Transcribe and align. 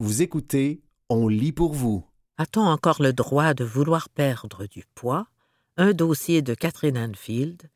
Vous 0.00 0.22
écoutez 0.22 0.80
On 1.08 1.26
lit 1.26 1.50
pour 1.50 1.72
vous. 1.72 2.06
A-t-on 2.36 2.62
encore 2.62 3.02
le 3.02 3.12
droit 3.12 3.52
de 3.52 3.64
vouloir 3.64 4.08
perdre 4.08 4.66
du 4.66 4.84
poids? 4.94 5.26
Un 5.76 5.92
dossier 5.92 6.40
de 6.40 6.54
Catherine 6.54 6.96
Anfield, 6.96 7.68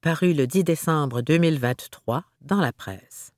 paru 0.00 0.32
le 0.32 0.46
10 0.46 0.64
décembre 0.64 1.20
2023 1.20 2.24
dans 2.40 2.62
la 2.62 2.72
presse. 2.72 3.34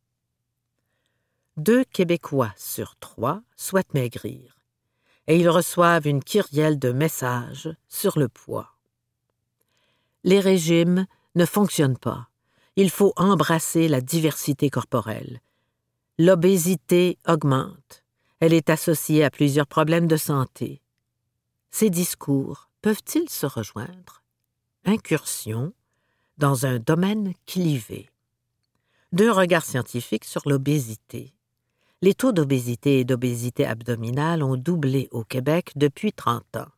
Deux 1.57 1.83
Québécois 1.83 2.53
sur 2.57 2.95
trois 3.01 3.43
souhaitent 3.57 3.93
maigrir 3.93 4.57
et 5.27 5.41
ils 5.41 5.51
reçoivent 5.51 6.07
une 6.07 6.23
kyrielle 6.23 6.79
de 6.79 6.93
messages 6.93 7.75
sur 7.89 8.21
le 8.21 8.29
poids. 8.29 8.77
Les 10.23 10.39
régimes 10.39 11.07
ne 11.35 11.45
fonctionnent 11.45 11.99
pas. 11.99 12.29
Il 12.77 12.91
faut 12.91 13.15
embrasser 13.17 13.89
la 13.89 14.01
diversité 14.01 14.71
corporelle. 14.71 15.41
L'obésité 16.21 17.19
augmente. 17.27 18.02
Elle 18.43 18.55
est 18.55 18.71
associée 18.71 19.23
à 19.23 19.31
plusieurs 19.31 19.69
problèmes 19.69 20.09
de 20.09 20.17
santé. 20.17 20.83
Ces 21.71 21.91
discours 21.91 22.69
peuvent-ils 22.81 23.31
se 23.31 23.47
rejoindre? 23.47 24.25
Incursion 24.85 25.73
dans 26.39 26.67
un 26.67 26.81
domaine 26.81 27.35
clivé. 27.47 28.11
Deux 29.13 29.31
regards 29.31 29.65
scientifiques 29.65 30.25
sur 30.25 30.43
l'obésité. 30.45 31.33
Les 32.01 32.15
taux 32.15 32.33
d'obésité 32.33 32.99
et 32.99 33.05
d'obésité 33.05 33.65
abdominale 33.65 34.43
ont 34.43 34.57
doublé 34.57 35.07
au 35.13 35.23
Québec 35.23 35.71
depuis 35.77 36.13
30 36.13 36.57
ans. 36.57 36.73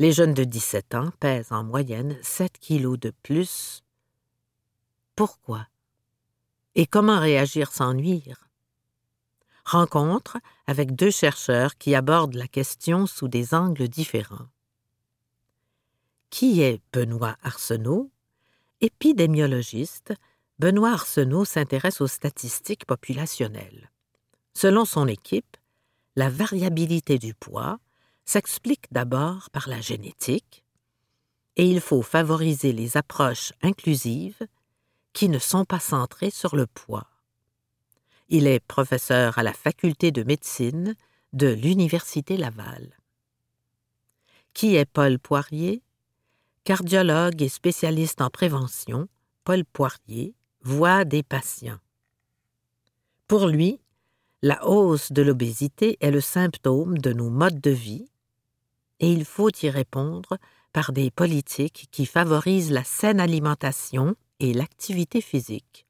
Les 0.00 0.10
jeunes 0.10 0.34
de 0.34 0.42
17 0.42 0.96
ans 0.96 1.12
pèsent 1.20 1.52
en 1.52 1.62
moyenne 1.62 2.18
7 2.20 2.58
kilos 2.58 2.98
de 2.98 3.12
plus. 3.22 3.84
Pourquoi? 5.14 5.68
Et 6.74 6.86
comment 6.86 7.20
réagir 7.20 7.70
sans 7.70 7.94
nuire? 7.94 8.43
Rencontre 9.64 10.38
avec 10.66 10.94
deux 10.94 11.10
chercheurs 11.10 11.76
qui 11.78 11.94
abordent 11.94 12.34
la 12.34 12.48
question 12.48 13.06
sous 13.06 13.28
des 13.28 13.54
angles 13.54 13.88
différents. 13.88 14.48
Qui 16.30 16.60
est 16.60 16.82
Benoît 16.92 17.36
Arsenault? 17.42 18.10
Épidémiologiste, 18.80 20.12
Benoît 20.58 20.92
Arsenault 20.92 21.44
s'intéresse 21.44 22.00
aux 22.00 22.06
statistiques 22.06 22.86
populationnelles. 22.86 23.90
Selon 24.52 24.84
son 24.84 25.08
équipe, 25.08 25.56
la 26.16 26.28
variabilité 26.28 27.18
du 27.18 27.34
poids 27.34 27.78
s'explique 28.24 28.92
d'abord 28.92 29.50
par 29.50 29.68
la 29.68 29.80
génétique, 29.80 30.64
et 31.56 31.68
il 31.68 31.80
faut 31.80 32.02
favoriser 32.02 32.72
les 32.72 32.96
approches 32.96 33.52
inclusives 33.62 34.46
qui 35.12 35.28
ne 35.28 35.38
sont 35.38 35.64
pas 35.64 35.80
centrées 35.80 36.30
sur 36.30 36.56
le 36.56 36.66
poids. 36.66 37.08
Il 38.28 38.46
est 38.46 38.60
professeur 38.60 39.38
à 39.38 39.42
la 39.42 39.52
faculté 39.52 40.10
de 40.10 40.22
médecine 40.22 40.94
de 41.32 41.48
l'Université 41.48 42.36
Laval. 42.36 42.96
Qui 44.54 44.76
est 44.76 44.86
Paul 44.86 45.18
Poirier? 45.18 45.82
Cardiologue 46.64 47.42
et 47.42 47.50
spécialiste 47.50 48.22
en 48.22 48.30
prévention, 48.30 49.08
Paul 49.44 49.64
Poirier 49.66 50.34
voit 50.62 51.04
des 51.04 51.22
patients. 51.22 51.78
Pour 53.28 53.48
lui, 53.48 53.80
la 54.40 54.66
hausse 54.66 55.12
de 55.12 55.22
l'obésité 55.22 55.98
est 56.00 56.10
le 56.10 56.20
symptôme 56.20 56.98
de 56.98 57.12
nos 57.12 57.28
modes 57.28 57.60
de 57.60 57.70
vie 57.70 58.08
et 59.00 59.12
il 59.12 59.24
faut 59.24 59.50
y 59.62 59.68
répondre 59.68 60.38
par 60.72 60.92
des 60.92 61.10
politiques 61.10 61.88
qui 61.90 62.06
favorisent 62.06 62.72
la 62.72 62.84
saine 62.84 63.20
alimentation 63.20 64.16
et 64.40 64.54
l'activité 64.54 65.20
physique. 65.20 65.86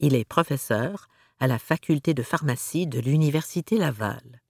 Il 0.00 0.14
est 0.14 0.24
professeur 0.24 1.08
à 1.40 1.46
la 1.46 1.58
faculté 1.58 2.14
de 2.14 2.22
pharmacie 2.22 2.86
de 2.86 3.00
l'Université 3.00 3.78
Laval. 3.78 4.40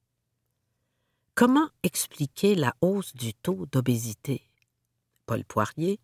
Comment 1.35 1.69
expliquer 1.83 2.55
la 2.55 2.75
hausse 2.81 3.15
du 3.15 3.35
taux 3.35 3.67
d'obésité? 3.71 4.43
Paul 5.27 5.45
Poirier. 5.45 6.01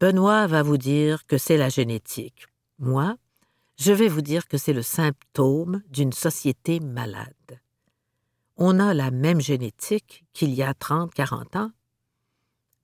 Benoît 0.00 0.46
va 0.46 0.62
vous 0.62 0.78
dire 0.78 1.26
que 1.26 1.38
c'est 1.38 1.56
la 1.56 1.68
génétique. 1.68 2.46
Moi, 2.78 3.16
je 3.78 3.92
vais 3.92 4.08
vous 4.08 4.22
dire 4.22 4.48
que 4.48 4.58
c'est 4.58 4.72
le 4.72 4.82
symptôme 4.82 5.82
d'une 5.90 6.12
société 6.12 6.80
malade. 6.80 7.60
On 8.56 8.80
a 8.80 8.94
la 8.94 9.10
même 9.10 9.40
génétique 9.40 10.24
qu'il 10.32 10.54
y 10.54 10.62
a 10.62 10.72
30-40 10.72 11.58
ans, 11.58 11.70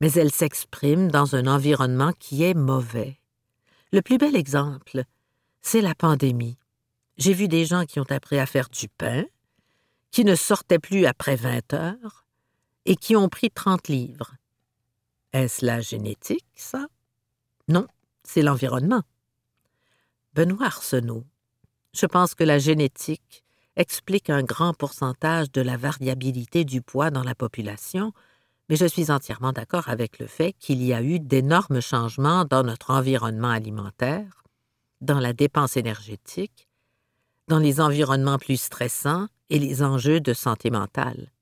mais 0.01 0.13
elle 0.13 0.31
s'exprime 0.31 1.11
dans 1.11 1.35
un 1.35 1.47
environnement 1.47 2.13
qui 2.19 2.45
est 2.45 2.55
mauvais. 2.55 3.19
Le 3.93 4.03
plus 4.03 4.19
bel 4.19 4.37
exemple, 4.37 5.05
c'est 5.71 5.83
la 5.83 5.95
pandémie. 5.95 6.57
J'ai 7.19 7.35
vu 7.35 7.47
des 7.47 7.67
gens 7.67 7.85
qui 7.85 8.01
ont 8.01 8.11
appris 8.11 8.39
à 8.39 8.47
faire 8.47 8.71
du 8.71 8.89
pain, 8.89 9.27
qui 10.11 10.25
ne 10.25 10.35
sortaient 10.35 10.79
plus 10.79 11.05
après 11.05 11.37
20 11.37 11.75
heures 11.75 12.25
et 12.87 12.97
qui 12.97 13.17
ont 13.17 13.29
pris 13.29 13.51
30 13.51 13.89
livres. 13.89 14.37
Est-ce 15.35 15.67
la 15.67 15.83
génétique, 15.83 16.47
ça? 16.55 16.87
Non, 17.69 17.87
c'est 18.25 18.41
l'environnement. 18.41 19.03
Benoît 20.33 20.65
Arsenault. 20.65 21.27
Je 21.93 22.07
pense 22.07 22.35
que 22.35 22.45
la 22.45 22.59
génétique 22.59 23.45
explique 23.77 24.31
un 24.31 24.43
grand 24.43 24.73
pourcentage 24.73 25.53
de 25.53 25.61
la 25.61 25.77
variabilité 25.77 26.65
du 26.65 26.81
poids 26.81 27.11
dans 27.11 27.25
la 27.25 27.35
population, 27.35 28.15
mais 28.71 28.77
je 28.77 28.87
suis 28.87 29.11
entièrement 29.11 29.53
d'accord 29.53 29.91
avec 29.91 30.19
le 30.19 30.29
fait 30.29 30.55
qu'il 30.55 30.83
y 30.83 30.95
a 30.95 31.03
eu 31.03 31.21
d'énormes 31.21 31.83
changements 31.83 32.47
dans 32.47 32.63
notre 32.63 32.91
environnement 32.91 33.51
alimentaire, 33.51 34.39
dans 35.01 35.21
la 35.21 35.33
dépense 35.33 35.77
énergétique, 35.77 36.69
dans 37.49 37.59
les 37.59 37.81
environnements 37.81 38.39
plus 38.39 38.61
stressants 38.61 39.29
et 39.51 39.59
les 39.59 39.83
enjeux 39.83 40.21
de 40.21 40.35
santé 40.35 40.71
mentale. 40.71 41.33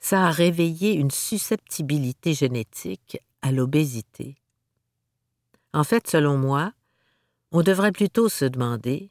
Ça 0.00 0.26
a 0.26 0.30
réveillé 0.30 0.92
une 0.92 1.10
susceptibilité 1.10 2.34
génétique 2.34 3.18
à 3.42 3.52
l'obésité. 3.52 4.36
En 5.72 5.84
fait, 5.84 6.08
selon 6.08 6.38
moi, 6.38 6.72
on 7.52 7.62
devrait 7.62 7.92
plutôt 7.92 8.28
se 8.28 8.44
demander 8.44 9.10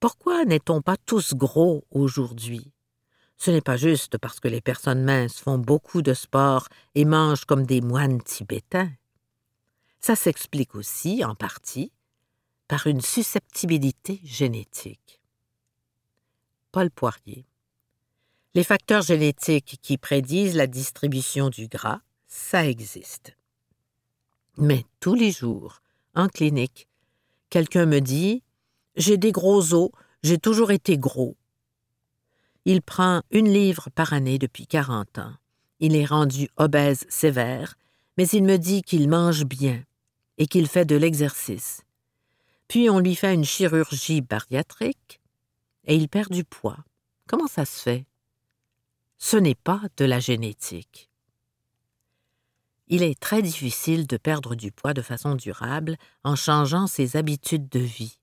pourquoi 0.00 0.44
n'est-on 0.44 0.80
pas 0.80 0.96
tous 0.96 1.34
gros 1.34 1.84
aujourd'hui? 1.90 2.72
Ce 3.36 3.50
n'est 3.50 3.60
pas 3.60 3.76
juste 3.76 4.18
parce 4.18 4.40
que 4.40 4.48
les 4.48 4.60
personnes 4.60 5.02
minces 5.02 5.38
font 5.38 5.58
beaucoup 5.58 6.02
de 6.02 6.14
sport 6.14 6.68
et 6.94 7.04
mangent 7.04 7.44
comme 7.44 7.66
des 7.66 7.80
moines 7.80 8.22
tibétains. 8.22 8.90
Ça 10.00 10.16
s'explique 10.16 10.74
aussi, 10.74 11.24
en 11.24 11.34
partie, 11.34 11.92
par 12.68 12.86
une 12.86 13.00
susceptibilité 13.00 14.20
génétique. 14.24 15.20
Paul 16.70 16.90
Poirier. 16.90 17.46
Les 18.54 18.64
facteurs 18.64 19.02
génétiques 19.02 19.78
qui 19.82 19.98
prédisent 19.98 20.56
la 20.56 20.66
distribution 20.66 21.48
du 21.48 21.66
gras, 21.66 22.00
ça 22.26 22.66
existe. 22.66 23.36
Mais 24.58 24.84
tous 25.00 25.14
les 25.14 25.30
jours, 25.30 25.80
en 26.14 26.28
clinique, 26.28 26.88
Quelqu'un 27.50 27.86
me 27.86 28.00
dit 28.00 28.42
J'ai 28.96 29.16
des 29.16 29.32
gros 29.32 29.72
os, 29.72 29.90
j'ai 30.22 30.38
toujours 30.38 30.70
été 30.70 30.98
gros. 30.98 31.36
Il 32.66 32.82
prend 32.82 33.22
une 33.30 33.50
livre 33.50 33.88
par 33.94 34.12
année 34.12 34.38
depuis 34.38 34.66
quarante 34.66 35.18
ans. 35.18 35.32
Il 35.80 35.96
est 35.96 36.04
rendu 36.04 36.50
obèse 36.58 37.06
sévère, 37.08 37.76
mais 38.18 38.28
il 38.28 38.44
me 38.44 38.58
dit 38.58 38.82
qu'il 38.82 39.08
mange 39.08 39.44
bien 39.44 39.82
et 40.36 40.46
qu'il 40.46 40.68
fait 40.68 40.84
de 40.84 40.96
l'exercice. 40.96 41.82
Puis 42.68 42.90
on 42.90 42.98
lui 42.98 43.16
fait 43.16 43.34
une 43.34 43.44
chirurgie 43.44 44.20
bariatrique 44.20 45.20
et 45.84 45.96
il 45.96 46.08
perd 46.08 46.30
du 46.30 46.44
poids. 46.44 46.78
Comment 47.26 47.46
ça 47.46 47.64
se 47.64 47.80
fait? 47.80 48.06
Ce 49.16 49.36
n'est 49.36 49.54
pas 49.54 49.82
de 49.96 50.04
la 50.04 50.20
génétique 50.20 51.08
il 52.88 53.02
est 53.02 53.18
très 53.18 53.42
difficile 53.42 54.06
de 54.06 54.16
perdre 54.16 54.54
du 54.54 54.72
poids 54.72 54.94
de 54.94 55.02
façon 55.02 55.34
durable 55.34 55.96
en 56.24 56.36
changeant 56.36 56.86
ses 56.86 57.16
habitudes 57.16 57.68
de 57.68 57.80
vie. 57.80 58.18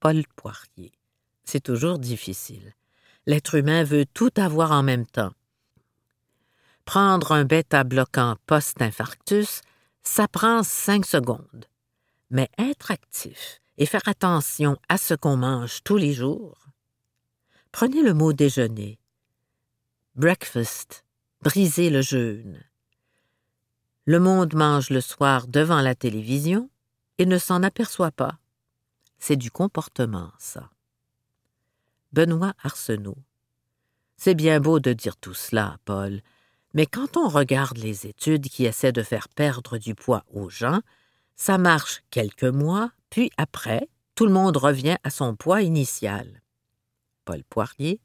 Paul 0.00 0.22
Poirier. 0.36 0.92
C'est 1.44 1.62
toujours 1.62 1.98
difficile. 1.98 2.74
L'être 3.26 3.54
humain 3.54 3.84
veut 3.84 4.06
tout 4.06 4.32
avoir 4.36 4.72
en 4.72 4.82
même 4.82 5.06
temps. 5.06 5.32
Prendre 6.84 7.32
un 7.32 7.44
bêta-bloquant 7.44 8.36
post-infarctus, 8.46 9.60
ça 10.02 10.26
prend 10.26 10.62
cinq 10.62 11.06
secondes. 11.06 11.66
Mais 12.32 12.50
être 12.56 12.90
actif 12.90 13.60
et 13.76 13.84
faire 13.84 14.06
attention 14.06 14.78
à 14.88 14.96
ce 14.96 15.12
qu'on 15.12 15.36
mange 15.36 15.82
tous 15.84 15.98
les 15.98 16.14
jours. 16.14 16.66
Prenez 17.72 18.02
le 18.02 18.14
mot 18.14 18.32
déjeuner. 18.32 18.98
Breakfast, 20.16 21.04
briser 21.42 21.90
le 21.90 22.00
jeûne. 22.00 22.64
Le 24.06 24.18
monde 24.18 24.54
mange 24.54 24.88
le 24.88 25.02
soir 25.02 25.46
devant 25.46 25.82
la 25.82 25.94
télévision 25.94 26.70
et 27.18 27.26
ne 27.26 27.36
s'en 27.36 27.62
aperçoit 27.62 28.10
pas. 28.10 28.38
C'est 29.18 29.36
du 29.36 29.50
comportement, 29.50 30.32
ça. 30.38 30.70
Benoît 32.12 32.54
Arsenault. 32.64 33.22
C'est 34.16 34.34
bien 34.34 34.58
beau 34.58 34.80
de 34.80 34.94
dire 34.94 35.18
tout 35.18 35.34
cela, 35.34 35.76
Paul, 35.84 36.22
mais 36.72 36.86
quand 36.86 37.18
on 37.18 37.28
regarde 37.28 37.76
les 37.76 38.06
études 38.06 38.48
qui 38.48 38.64
essaient 38.64 38.92
de 38.92 39.02
faire 39.02 39.28
perdre 39.28 39.76
du 39.76 39.94
poids 39.94 40.24
aux 40.32 40.48
gens, 40.48 40.80
ça 41.42 41.58
marche 41.58 42.04
quelques 42.12 42.44
mois, 42.44 42.92
puis 43.10 43.32
après, 43.36 43.88
tout 44.14 44.26
le 44.26 44.32
monde 44.32 44.56
revient 44.56 44.96
à 45.02 45.10
son 45.10 45.34
poids 45.34 45.62
initial. 45.62 46.40
Paul 47.24 47.42
Poirier, 47.42 48.00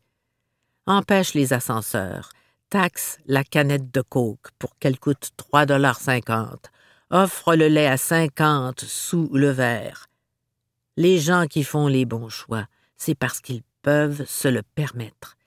empêche 0.88 1.36
les 1.36 1.54
ascenseurs, 1.54 2.32
taxe 2.72 3.20
la 3.28 3.44
canette 3.44 3.94
de 3.94 4.02
coke 4.02 4.50
pour 4.58 4.76
qu'elle 4.80 4.98
coûte 4.98 5.34
3,50 5.38 6.56
offre 7.12 7.56
le 7.56 7.68
lait 7.68 7.86
à 7.86 7.98
50 7.98 8.80
sous 8.80 9.30
le 9.32 9.52
verre. 9.52 10.08
Les 10.96 11.20
gens 11.20 11.46
qui 11.46 11.64
font 11.64 11.88
les 11.88 12.06
bons 12.06 12.30
choix, 12.30 12.66
c'est 12.96 13.14
parce 13.14 13.40
qu'ils 13.40 13.62
peuvent 13.84 14.26
se 14.28 14.48
le 14.48 14.64
permettre. 14.64 15.38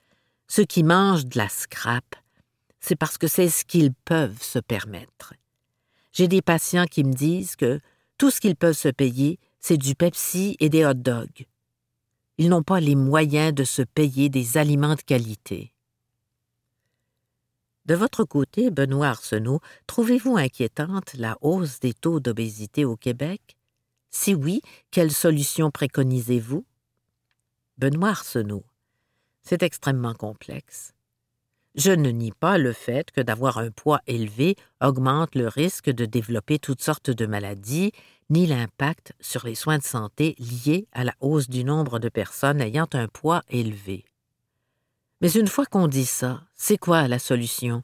Ceux 0.47 0.63
qui 0.63 0.83
mangent 0.83 1.25
de 1.25 1.37
la 1.37 1.49
scrap, 1.49 2.15
c'est 2.79 2.95
parce 2.95 3.17
que 3.17 3.27
c'est 3.27 3.49
ce 3.49 3.65
qu'ils 3.65 3.91
peuvent 4.05 4.41
se 4.41 4.59
permettre. 4.59 5.33
J'ai 6.13 6.27
des 6.27 6.41
patients 6.41 6.85
qui 6.85 7.03
me 7.03 7.13
disent 7.13 7.55
que 7.55 7.79
tout 8.17 8.31
ce 8.31 8.41
qu'ils 8.41 8.55
peuvent 8.55 8.77
se 8.77 8.89
payer, 8.89 9.39
c'est 9.59 9.77
du 9.77 9.95
Pepsi 9.95 10.57
et 10.59 10.69
des 10.69 10.85
hot 10.85 10.93
dogs. 10.93 11.47
Ils 12.37 12.49
n'ont 12.49 12.63
pas 12.63 12.79
les 12.79 12.95
moyens 12.95 13.53
de 13.53 13.63
se 13.63 13.81
payer 13.81 14.29
des 14.29 14.57
aliments 14.57 14.95
de 14.95 15.01
qualité. 15.01 15.73
De 17.85 17.95
votre 17.95 18.23
côté, 18.23 18.69
Benoît 18.69 19.07
Arsenault, 19.07 19.59
trouvez-vous 19.87 20.37
inquiétante 20.37 21.13
la 21.15 21.37
hausse 21.41 21.79
des 21.79 21.93
taux 21.93 22.19
d'obésité 22.19 22.85
au 22.85 22.95
Québec? 22.95 23.57
Si 24.09 24.35
oui, 24.35 24.61
quelle 24.91 25.11
solution 25.11 25.71
préconisez-vous? 25.71 26.65
Benoît 27.77 28.09
Arsenault. 28.09 28.65
C'est 29.41 29.63
extrêmement 29.63 30.13
complexe. 30.13 30.93
Je 31.75 31.91
ne 31.91 32.09
nie 32.09 32.33
pas 32.33 32.57
le 32.57 32.73
fait 32.73 33.11
que 33.11 33.21
d'avoir 33.21 33.57
un 33.57 33.71
poids 33.71 34.01
élevé 34.05 34.55
augmente 34.81 35.35
le 35.35 35.47
risque 35.47 35.89
de 35.89 36.05
développer 36.05 36.59
toutes 36.59 36.81
sortes 36.81 37.09
de 37.09 37.25
maladies, 37.25 37.93
ni 38.29 38.45
l'impact 38.45 39.13
sur 39.21 39.45
les 39.45 39.55
soins 39.55 39.77
de 39.77 39.83
santé 39.83 40.35
liés 40.37 40.87
à 40.91 41.03
la 41.03 41.13
hausse 41.21 41.49
du 41.49 41.63
nombre 41.63 41.99
de 41.99 42.09
personnes 42.09 42.61
ayant 42.61 42.87
un 42.93 43.07
poids 43.07 43.43
élevé. 43.49 44.03
Mais 45.21 45.31
une 45.31 45.47
fois 45.47 45.65
qu'on 45.65 45.87
dit 45.87 46.05
ça, 46.05 46.41
c'est 46.55 46.77
quoi 46.77 47.07
la 47.07 47.19
solution? 47.19 47.83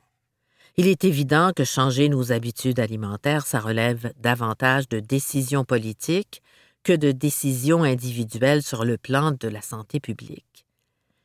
Il 0.76 0.88
est 0.88 1.06
évident 1.06 1.52
que 1.56 1.64
changer 1.64 2.10
nos 2.10 2.32
habitudes 2.32 2.80
alimentaires, 2.80 3.46
ça 3.46 3.60
relève 3.60 4.12
davantage 4.20 4.90
de 4.90 5.00
décisions 5.00 5.64
politiques 5.64 6.42
que 6.84 6.94
de 6.94 7.12
décisions 7.12 7.84
individuelles 7.84 8.64
sur 8.64 8.86
le 8.86 8.98
plan 8.98 9.32
de 9.32 9.48
la 9.48 9.62
santé 9.62 10.00
publique. 10.00 10.66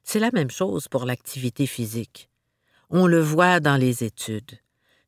C'est 0.04 0.20
la 0.20 0.30
même 0.32 0.50
chose 0.50 0.88
pour 0.88 1.04
l'activité 1.06 1.66
physique. 1.66 2.28
On 2.94 3.06
le 3.06 3.20
voit 3.22 3.58
dans 3.58 3.78
les 3.78 4.04
études. 4.04 4.58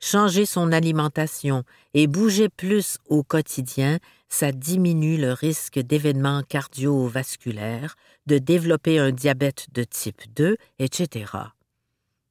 Changer 0.01 0.47
son 0.47 0.73
alimentation 0.73 1.65
et 1.93 2.07
bouger 2.07 2.49
plus 2.49 2.97
au 3.11 3.23
quotidien, 3.23 3.99
ça 4.31 4.53
diminue 4.53 5.19
le 5.19 5.35
risque 5.35 5.79
d'événements 5.79 6.43
cardiovasculaires, 6.49 7.97
de 8.25 8.39
développer 8.39 8.99
un 8.99 9.13
diabète 9.13 9.67
de 9.75 9.85
type 9.85 10.23
2, 10.35 10.57
etc. 10.79 11.31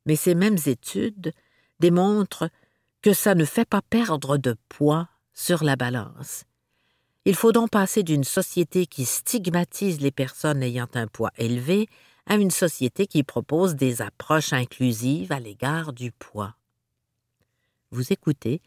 Mais 0.08 0.16
ces 0.16 0.34
mêmes 0.34 0.58
études 0.66 1.34
démontrent 1.80 2.50
que 3.04 3.14
ça 3.14 3.36
ne 3.36 3.46
fait 3.46 3.70
pas 3.70 3.84
perdre 3.84 4.38
de 4.38 4.56
poids 4.70 5.08
sur 5.36 5.64
la 5.64 5.76
balance. 5.76 6.46
Il 7.26 7.36
faut 7.36 7.52
donc 7.52 7.70
passer 7.70 8.02
d'une 8.02 8.24
société 8.24 8.88
qui 8.88 9.06
stigmatise 9.06 10.02
les 10.02 10.12
personnes 10.12 10.64
ayant 10.64 10.90
un 10.96 11.06
poids 11.06 11.32
élevé 11.38 11.88
à 12.26 12.36
une 12.36 12.52
société 12.52 13.08
qui 13.08 13.24
propose 13.24 13.76
des 13.76 14.02
approches 14.02 14.54
inclusives 14.54 15.32
à 15.32 15.40
l'égard 15.40 15.94
du 15.94 16.12
poids. 16.12 16.56
Vous 17.92 18.12
écoutez 18.12 18.62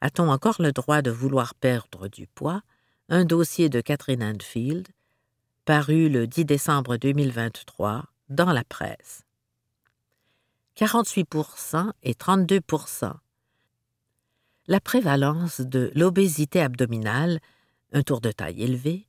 A-t-on 0.00 0.28
encore 0.28 0.60
le 0.60 0.72
droit 0.72 1.02
de 1.02 1.10
vouloir 1.10 1.54
perdre 1.54 2.08
du 2.08 2.26
poids? 2.26 2.62
un 3.08 3.26
dossier 3.26 3.68
de 3.68 3.82
Catherine 3.82 4.22
Anfield, 4.22 4.88
paru 5.66 6.08
le 6.08 6.26
10 6.26 6.46
décembre 6.46 6.96
2023 6.96 8.06
dans 8.30 8.52
la 8.52 8.64
presse. 8.64 9.24
48% 10.78 11.92
et 12.02 12.14
32% 12.14 13.12
La 14.66 14.80
prévalence 14.80 15.60
de 15.60 15.92
l'obésité 15.94 16.62
abdominale, 16.62 17.38
un 17.92 18.02
tour 18.02 18.22
de 18.22 18.32
taille 18.32 18.62
élevé, 18.62 19.06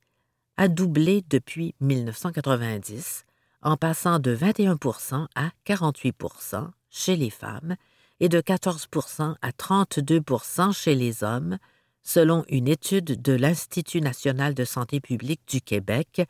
a 0.58 0.68
doublé 0.68 1.24
depuis 1.30 1.74
1990 1.80 3.26
en 3.64 3.78
passant 3.78 4.20
de 4.20 4.36
21% 4.36 5.28
à 5.36 5.50
48% 5.66 6.70
chez 6.90 7.16
les 7.16 7.30
femmes 7.30 7.76
et 8.20 8.30
de 8.30 8.40
14% 8.40 9.36
à 9.42 9.50
32% 9.52 10.74
chez 10.74 10.96
les 10.96 11.24
hommes, 11.24 11.58
selon 12.04 12.44
une 12.50 12.68
étude 12.68 13.22
de 13.22 13.34
l'Institut 13.34 14.02
national 14.02 14.54
de 14.54 14.66
santé 14.66 15.00
publique 15.00 15.42
du 15.48 15.62
Québec, 15.62 16.22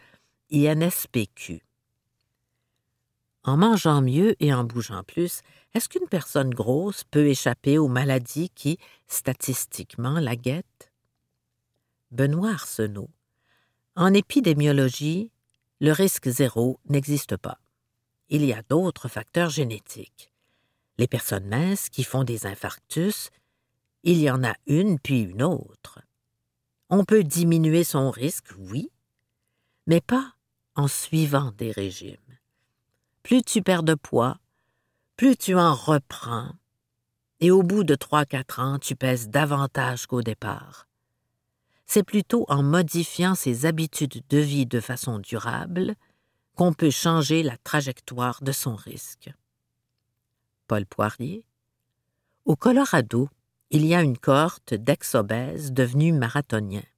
INSPQ. 0.52 1.64
En 3.44 3.58
mangeant 3.58 4.02
mieux 4.02 4.36
et 4.40 4.54
en 4.54 4.64
bougeant 4.64 5.04
plus, 5.04 5.42
est-ce 5.74 5.90
qu'une 5.90 6.08
personne 6.08 6.52
grosse 6.52 7.04
peut 7.04 7.28
échapper 7.28 7.78
aux 7.78 7.90
maladies 7.90 8.50
qui, 8.56 8.78
statistiquement, 9.08 10.20
la 10.20 10.36
guettent? 10.36 10.92
Benoît 12.12 12.52
Arsenault. 12.52 13.10
En 13.96 14.14
épidémiologie, 14.14 15.32
le 15.80 15.92
risque 15.92 16.30
zéro 16.30 16.80
n'existe 16.88 17.38
pas. 17.38 17.60
Il 18.30 18.46
y 18.46 18.54
a 18.54 18.64
d'autres 18.64 19.08
facteurs 19.08 19.50
génétiques. 19.50 20.32
Les 20.98 21.08
personnes 21.08 21.48
minces 21.48 21.90
qui 21.90 22.04
font 22.04 22.24
des 22.24 22.46
infarctus, 22.46 23.32
il 24.04 24.20
y 24.20 24.30
en 24.30 24.44
a 24.44 24.54
une 24.68 25.00
puis 25.00 25.22
une 25.22 25.44
autre. 25.44 26.00
On 26.90 27.06
peut 27.06 27.24
diminuer 27.24 27.84
son 27.84 28.12
risque, 28.12 28.50
oui, 28.58 28.92
mais 29.88 30.02
pas 30.02 30.34
en 30.76 30.88
suivant 30.88 31.52
des 31.58 31.72
régimes. 31.72 32.18
Plus 33.24 33.42
tu 33.42 33.62
perds 33.62 33.84
de 33.84 33.96
poids, 33.96 34.38
plus 35.18 35.38
tu 35.38 35.56
en 35.56 35.74
reprends, 35.74 36.52
et 37.40 37.52
au 37.52 37.64
bout 37.64 37.84
de 37.84 37.96
trois-quatre 37.96 38.60
ans, 38.60 38.80
tu 38.80 38.96
pèses 38.96 39.30
davantage 39.30 40.06
qu'au 40.06 40.22
départ 40.22 40.88
c'est 41.94 42.02
plutôt 42.02 42.48
en 42.50 42.64
modifiant 42.64 43.36
ses 43.36 43.68
habitudes 43.68 44.24
de 44.28 44.40
vie 44.40 44.66
de 44.66 44.80
façon 44.80 45.20
durable 45.20 45.94
qu'on 46.56 46.74
peut 46.74 46.90
changer 46.90 47.44
la 47.44 47.56
trajectoire 47.58 48.42
de 48.42 48.52
son 48.52 48.76
risque. 48.76 49.32
Paul 50.66 50.88
Poirier. 50.88 51.46
Au 52.46 52.56
Colorado, 52.56 53.30
il 53.70 53.86
y 53.86 53.94
a 53.94 54.02
une 54.02 54.18
cohorte 54.18 54.74
d'ex-obèses 54.74 55.72
devenus 55.72 56.16
marathoniens. 56.16 56.90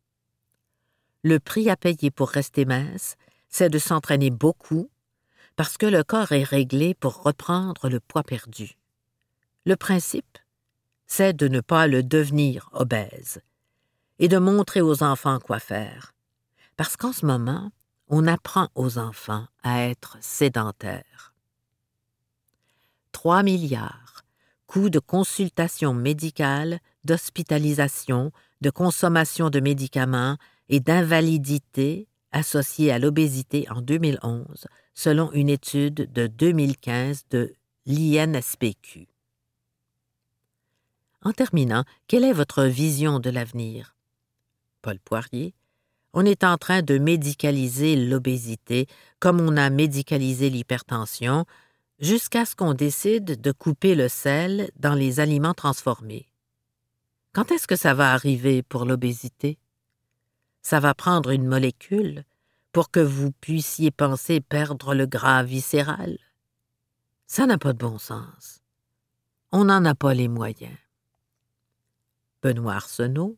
Le 1.24 1.42
prix 1.42 1.69
à 1.69 1.75
payer 1.75 2.09
pour 2.09 2.30
rester 2.30 2.63
mince, 2.63 3.18
c'est 3.50 3.69
de 3.69 3.80
s'entraîner 3.80 4.30
beaucoup 4.30 4.89
parce 5.57 5.75
que 5.75 5.88
le 5.88 6.06
corps 6.06 6.31
est 6.31 6.44
réglé 6.44 6.94
pour 6.94 7.21
reprendre 7.21 7.90
le 7.90 7.99
poids 7.99 8.23
perdu. 8.23 8.78
Le 9.66 9.75
principe, 9.75 10.37
c'est 11.06 11.35
de 11.35 11.49
ne 11.49 11.59
pas 11.59 11.85
le 11.85 12.02
devenir 12.02 12.69
obèse, 12.71 13.42
et 14.19 14.28
de 14.28 14.38
montrer 14.38 14.81
aux 14.81 15.04
enfants 15.04 15.40
quoi 15.40 15.60
faire. 15.60 16.14
Parce 16.78 16.98
qu'en 16.98 17.14
ce 17.14 17.26
moment, 17.26 17.72
on 18.07 18.28
apprend 18.28 18.69
aux 18.76 18.98
enfants 18.98 19.48
à 19.64 19.84
être 19.84 20.18
sédentaires. 20.22 21.34
3 23.12 23.44
milliards. 23.44 24.24
Coûts 24.68 24.90
de 24.90 25.00
consultation 25.00 25.94
médicale, 25.94 26.80
d'hospitalisation, 27.04 28.31
de 28.62 28.69
consommation 28.69 29.50
de 29.50 29.60
médicaments 29.60 30.38
et 30.69 30.80
d'invalidité 30.80 32.07
associés 32.31 32.92
à 32.92 33.00
l'obésité 33.00 33.66
en 33.69 33.81
2011, 33.81 34.68
selon 34.94 35.31
une 35.31 35.50
étude 35.50 36.12
de 36.12 36.28
2015 36.28 37.26
de 37.30 37.54
l'INSPQ. 37.86 39.07
En 41.22 41.31
terminant, 41.31 41.86
quelle 42.07 42.26
est 42.26 42.34
votre 42.34 42.66
vision 42.66 43.19
de 43.19 43.30
l'avenir? 43.30 43.94
Paul 44.85 44.99
Poirier, 44.99 45.56
on 46.13 46.27
est 46.27 46.44
en 46.44 46.57
train 46.57 46.83
de 46.83 46.99
médicaliser 46.99 47.95
l'obésité 47.95 48.85
comme 49.19 49.42
on 49.42 49.57
a 49.57 49.71
médicalisé 49.71 50.51
l'hypertension, 50.51 51.45
jusqu'à 51.97 52.45
ce 52.45 52.56
qu'on 52.56 52.75
décide 52.75 53.42
de 53.42 53.51
couper 53.51 53.95
le 53.95 54.07
sel 54.09 54.69
dans 54.75 54.94
les 54.94 55.19
aliments 55.19 55.56
transformés. 55.56 56.30
Quand 57.33 57.51
est-ce 57.51 57.65
que 57.65 57.75
ça 57.75 57.95
va 57.95 58.13
arriver 58.13 58.61
pour 58.61 58.85
l'obésité? 58.85 59.57
Ça 60.61 60.80
va 60.80 60.94
prendre 60.94 61.31
une 61.31 61.47
molécule 61.47 62.23
pour 62.71 62.92
que 62.92 62.99
vous 62.99 63.31
puissiez 63.31 63.89
penser 63.89 64.39
perdre 64.39 64.94
le 64.94 65.07
gras 65.07 65.42
viscéral? 65.42 66.19
Ça 67.25 67.47
n'a 67.47 67.57
pas 67.57 67.73
de 67.73 67.80
bon 67.80 67.97
sens. 67.97 68.61
On 69.51 69.63
n'en 69.65 69.83
a 69.83 69.95
pas 69.95 70.13
les 70.13 70.27
moyens. 70.27 70.77
Benoît 72.44 72.75
Arsenault, 72.75 73.35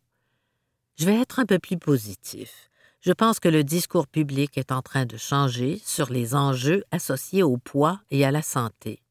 je 0.97 1.05
vais 1.05 1.19
être 1.19 1.39
un 1.39 1.45
peu 1.45 1.59
plus 1.59 1.77
positif. 1.77 2.69
Je 3.01 3.11
pense 3.11 3.39
que 3.39 3.47
le 3.47 3.63
discours 3.63 4.07
public 4.07 4.57
est 4.57 4.71
en 4.71 4.81
train 4.81 5.05
de 5.05 5.15
changer 5.15 5.79
sur 5.85 6.09
les 6.09 6.33
enjeux 6.33 6.83
associés 6.91 7.43
au 7.43 7.57
poids 7.57 8.01
et 8.09 8.25
à 8.25 8.31
la 8.31 8.41
santé. 8.41 9.03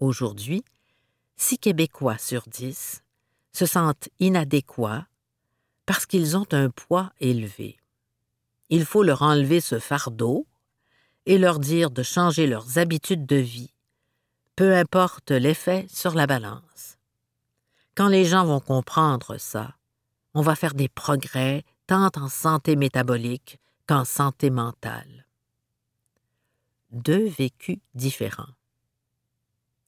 Aujourd'hui, 0.00 0.64
six 1.36 1.58
Québécois 1.58 2.18
sur 2.18 2.42
dix 2.48 3.02
se 3.52 3.66
sentent 3.66 4.08
inadéquats 4.18 5.06
parce 5.86 6.06
qu'ils 6.06 6.36
ont 6.36 6.46
un 6.52 6.70
poids 6.70 7.12
élevé. 7.20 7.78
Il 8.68 8.84
faut 8.84 9.04
leur 9.04 9.22
enlever 9.22 9.60
ce 9.60 9.78
fardeau 9.78 10.46
et 11.26 11.38
leur 11.38 11.60
dire 11.60 11.90
de 11.90 12.02
changer 12.02 12.48
leurs 12.48 12.78
habitudes 12.78 13.26
de 13.26 13.36
vie, 13.36 13.72
peu 14.56 14.74
importe 14.74 15.30
l'effet 15.30 15.86
sur 15.88 16.14
la 16.14 16.26
balance. 16.26 16.96
Quand 17.94 18.08
les 18.08 18.24
gens 18.24 18.44
vont 18.44 18.60
comprendre 18.60 19.36
ça, 19.38 19.76
on 20.34 20.42
va 20.42 20.54
faire 20.54 20.74
des 20.74 20.88
progrès 20.88 21.64
tant 21.86 22.10
en 22.16 22.28
santé 22.28 22.76
métabolique 22.76 23.58
qu'en 23.86 24.04
santé 24.04 24.50
mentale. 24.50 25.26
Deux 26.90 27.28
vécus 27.28 27.78
différents. 27.94 28.54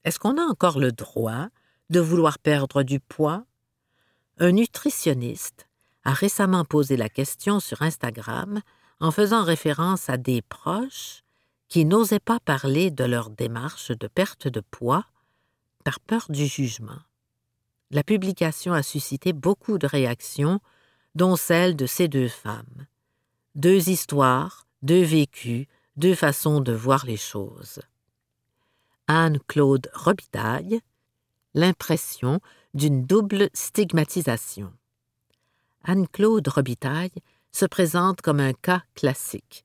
Est-ce 0.03 0.19
qu'on 0.19 0.37
a 0.37 0.43
encore 0.43 0.79
le 0.79 0.91
droit 0.91 1.47
de 1.89 1.99
vouloir 1.99 2.39
perdre 2.39 2.83
du 2.83 2.99
poids? 2.99 3.45
Un 4.37 4.51
nutritionniste 4.51 5.67
a 6.03 6.13
récemment 6.13 6.65
posé 6.65 6.97
la 6.97 7.09
question 7.09 7.59
sur 7.59 7.81
Instagram 7.81 8.61
en 8.99 9.11
faisant 9.11 9.43
référence 9.43 10.09
à 10.09 10.17
des 10.17 10.41
proches 10.41 11.23
qui 11.67 11.85
n'osaient 11.85 12.19
pas 12.19 12.39
parler 12.39 12.91
de 12.91 13.03
leur 13.03 13.29
démarche 13.29 13.91
de 13.91 14.07
perte 14.07 14.47
de 14.47 14.59
poids 14.59 15.05
par 15.83 15.99
peur 15.99 16.25
du 16.29 16.45
jugement. 16.45 17.01
La 17.91 18.03
publication 18.03 18.73
a 18.73 18.83
suscité 18.83 19.33
beaucoup 19.33 19.77
de 19.77 19.87
réactions, 19.87 20.59
dont 21.13 21.35
celle 21.35 21.75
de 21.75 21.85
ces 21.85 22.07
deux 22.07 22.27
femmes. 22.27 22.87
Deux 23.55 23.89
histoires, 23.89 24.67
deux 24.81 25.03
vécus, 25.03 25.67
deux 25.95 26.15
façons 26.15 26.59
de 26.59 26.73
voir 26.73 27.05
les 27.05 27.17
choses. 27.17 27.79
Anne-Claude 29.07 29.89
Robitaille, 29.93 30.81
l'impression 31.53 32.41
d'une 32.73 33.05
double 33.05 33.49
stigmatisation. 33.53 34.73
Anne-Claude 35.83 36.47
Robitaille 36.47 37.11
se 37.51 37.65
présente 37.65 38.21
comme 38.21 38.39
un 38.39 38.53
cas 38.53 38.83
classique. 38.95 39.63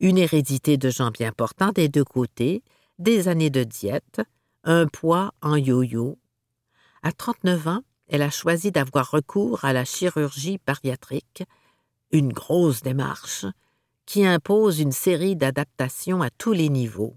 Une 0.00 0.18
hérédité 0.18 0.76
de 0.76 0.90
gens 0.90 1.10
bien 1.10 1.32
portants 1.32 1.72
des 1.72 1.88
deux 1.88 2.04
côtés, 2.04 2.62
des 2.98 3.28
années 3.28 3.50
de 3.50 3.62
diète, 3.62 4.20
un 4.64 4.86
poids 4.86 5.32
en 5.42 5.56
yo-yo. 5.56 6.18
À 7.08 7.12
39 7.12 7.68
ans, 7.68 7.82
elle 8.08 8.20
a 8.20 8.28
choisi 8.28 8.70
d'avoir 8.70 9.10
recours 9.10 9.64
à 9.64 9.72
la 9.72 9.86
chirurgie 9.86 10.60
bariatrique, 10.66 11.42
une 12.10 12.34
grosse 12.34 12.82
démarche 12.82 13.46
qui 14.04 14.26
impose 14.26 14.78
une 14.78 14.92
série 14.92 15.34
d'adaptations 15.34 16.20
à 16.20 16.28
tous 16.28 16.52
les 16.52 16.68
niveaux. 16.68 17.16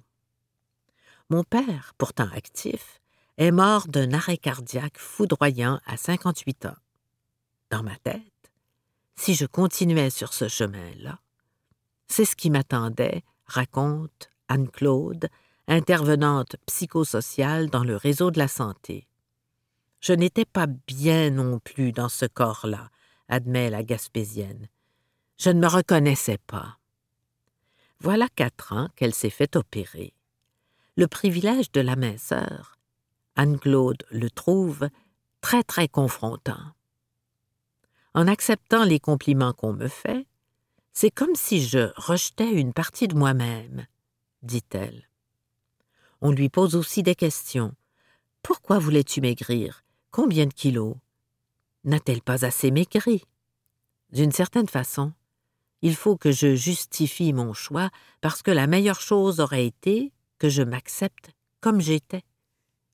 Mon 1.29 1.43
père, 1.43 1.93
pourtant 1.97 2.29
actif, 2.33 3.01
est 3.37 3.51
mort 3.51 3.89
d'un 3.89 4.13
arrêt 4.13 4.37
cardiaque 4.37 4.97
foudroyant 4.97 5.81
à 5.85 5.97
58 5.97 6.67
ans. 6.67 6.77
Dans 7.69 7.83
ma 7.83 7.97
tête, 7.97 8.21
si 9.17 9.35
je 9.35 9.45
continuais 9.45 10.09
sur 10.09 10.33
ce 10.33 10.47
chemin-là, 10.47 11.19
c'est 12.07 12.23
ce 12.23 12.37
qui 12.37 12.49
m'attendait, 12.49 13.25
raconte 13.45 14.29
Anne-Claude, 14.47 15.27
intervenante 15.67 16.55
psychosociale 16.65 17.69
dans 17.69 17.83
le 17.83 17.97
réseau 17.97 18.31
de 18.31 18.39
la 18.39 18.47
santé. 18.47 19.09
Je 20.01 20.13
n'étais 20.13 20.45
pas 20.45 20.65
bien 20.65 21.29
non 21.29 21.59
plus 21.59 21.91
dans 21.91 22.09
ce 22.09 22.25
corps-là, 22.25 22.89
admet 23.29 23.69
la 23.69 23.83
Gaspésienne. 23.83 24.67
Je 25.37 25.51
ne 25.51 25.59
me 25.59 25.67
reconnaissais 25.67 26.39
pas. 26.39 26.79
Voilà 27.99 28.27
quatre 28.35 28.73
ans 28.73 28.89
qu'elle 28.95 29.13
s'est 29.13 29.29
fait 29.29 29.55
opérer. 29.55 30.15
Le 30.97 31.07
privilège 31.07 31.71
de 31.71 31.81
la 31.81 31.95
minceur, 31.95 32.79
Anne-Claude 33.35 34.03
le 34.09 34.29
trouve 34.31 34.89
très 35.39 35.63
très 35.63 35.87
confrontant. 35.87 36.73
En 38.15 38.27
acceptant 38.27 38.83
les 38.83 38.99
compliments 38.99 39.53
qu'on 39.53 39.73
me 39.73 39.87
fait, 39.87 40.25
c'est 40.93 41.11
comme 41.11 41.35
si 41.35 41.63
je 41.63 41.91
rejetais 41.95 42.51
une 42.51 42.73
partie 42.73 43.07
de 43.07 43.15
moi-même, 43.15 43.85
dit-elle. 44.41 45.07
On 46.21 46.31
lui 46.31 46.49
pose 46.49 46.75
aussi 46.75 47.03
des 47.03 47.15
questions. 47.15 47.73
Pourquoi 48.41 48.79
voulais-tu 48.79 49.21
maigrir? 49.21 49.80
Combien 50.11 50.45
de 50.45 50.53
kilos? 50.53 50.95
N'a-t-elle 51.85 52.21
pas 52.21 52.43
assez 52.43 52.69
maigri? 52.69 53.23
D'une 54.11 54.33
certaine 54.33 54.67
façon, 54.67 55.13
il 55.81 55.95
faut 55.95 56.17
que 56.17 56.33
je 56.33 56.53
justifie 56.53 57.31
mon 57.31 57.53
choix 57.53 57.89
parce 58.19 58.41
que 58.41 58.51
la 58.51 58.67
meilleure 58.67 58.99
chose 58.99 59.39
aurait 59.39 59.65
été 59.65 60.11
que 60.37 60.49
je 60.49 60.63
m'accepte 60.63 61.31
comme 61.61 61.79
j'étais, 61.79 62.23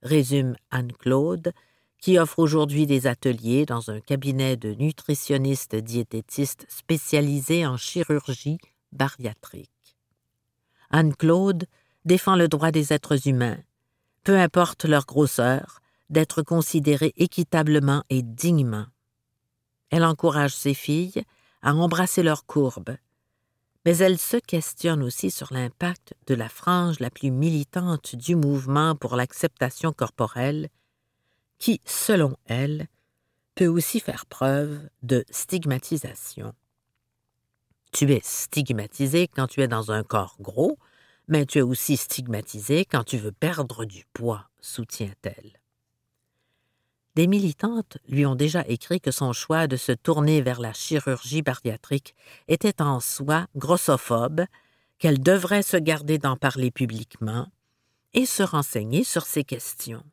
résume 0.04 0.56
Anne-Claude, 0.70 1.54
qui 2.00 2.20
offre 2.20 2.38
aujourd'hui 2.38 2.86
des 2.86 3.08
ateliers 3.08 3.66
dans 3.66 3.90
un 3.90 4.00
cabinet 4.00 4.56
de 4.56 4.76
nutritionnistes 4.76 5.76
diététistes 5.76 6.68
spécialisés 6.70 7.66
en 7.66 7.78
chirurgie 7.78 8.60
bariatrique. 8.92 9.98
Anne-Claude 10.92 11.66
défend 12.06 12.36
le 12.36 12.48
droit 12.48 12.70
des 12.70 12.94
êtres 12.94 13.28
humains, 13.28 13.58
peu 14.24 14.38
importe 14.38 14.86
leur 14.86 15.08
grosseur, 15.08 15.82
d'être 16.10 16.42
considérés 16.42 17.14
équitablement 17.18 18.04
et 18.10 18.22
dignement. 18.22 18.86
Elle 19.90 20.04
encourage 20.04 20.56
ses 20.56 20.74
filles 20.74 21.24
à 21.62 21.74
embrasser 21.74 22.24
leurs 22.24 22.46
courbes, 22.46 22.98
mais 23.86 23.98
elle 23.98 24.18
se 24.18 24.38
questionne 24.38 25.02
aussi 25.02 25.32
sur 25.32 25.54
l'impact 25.54 26.14
de 26.28 26.36
la 26.36 26.50
frange 26.50 27.00
la 27.00 27.10
plus 27.10 27.32
militante 27.32 28.16
du 28.16 28.36
mouvement 28.36 28.96
pour 28.96 29.16
l'acceptation 29.16 29.94
corporelle, 29.94 30.70
qui, 31.58 31.82
selon 31.86 32.36
elle, 32.46 32.88
peut 33.56 33.68
aussi 33.68 34.00
faire 34.00 34.26
preuve 34.26 34.80
de 35.04 35.26
stigmatisation. 35.32 36.54
Tu 37.92 38.12
es 38.14 38.22
stigmatisé 38.24 39.28
quand 39.28 39.48
tu 39.48 39.62
es 39.62 39.68
dans 39.68 39.92
un 39.92 40.04
corps 40.04 40.36
gros, 40.40 40.78
mais 41.28 41.46
tu 41.46 41.60
es 41.60 41.64
aussi 41.64 41.98
stigmatisé 41.98 42.86
quand 42.86 43.04
tu 43.04 43.18
veux 43.18 43.32
perdre 43.32 43.86
du 43.86 44.06
poids, 44.14 44.50
soutient-elle. 44.60 45.60
Des 47.18 47.26
militantes 47.26 47.98
lui 48.08 48.28
ont 48.28 48.36
déjà 48.36 48.64
écrit 48.68 49.02
que 49.02 49.10
son 49.10 49.34
choix 49.34 49.66
de 49.66 49.76
se 49.76 49.92
tourner 49.92 50.44
vers 50.44 50.62
la 50.62 50.72
chirurgie 50.72 51.42
bariatrique 51.42 52.14
était 52.48 52.80
en 52.80 53.00
soi 53.00 53.48
grossophobe, 53.56 54.46
qu'elle 55.00 55.20
devrait 55.20 55.64
se 55.64 55.78
garder 55.78 56.20
d'en 56.20 56.36
parler 56.36 56.70
publiquement 56.70 57.48
et 58.14 58.28
se 58.28 58.44
renseigner 58.44 59.04
sur 59.04 59.26
ces 59.26 59.44
questions. 59.44 60.04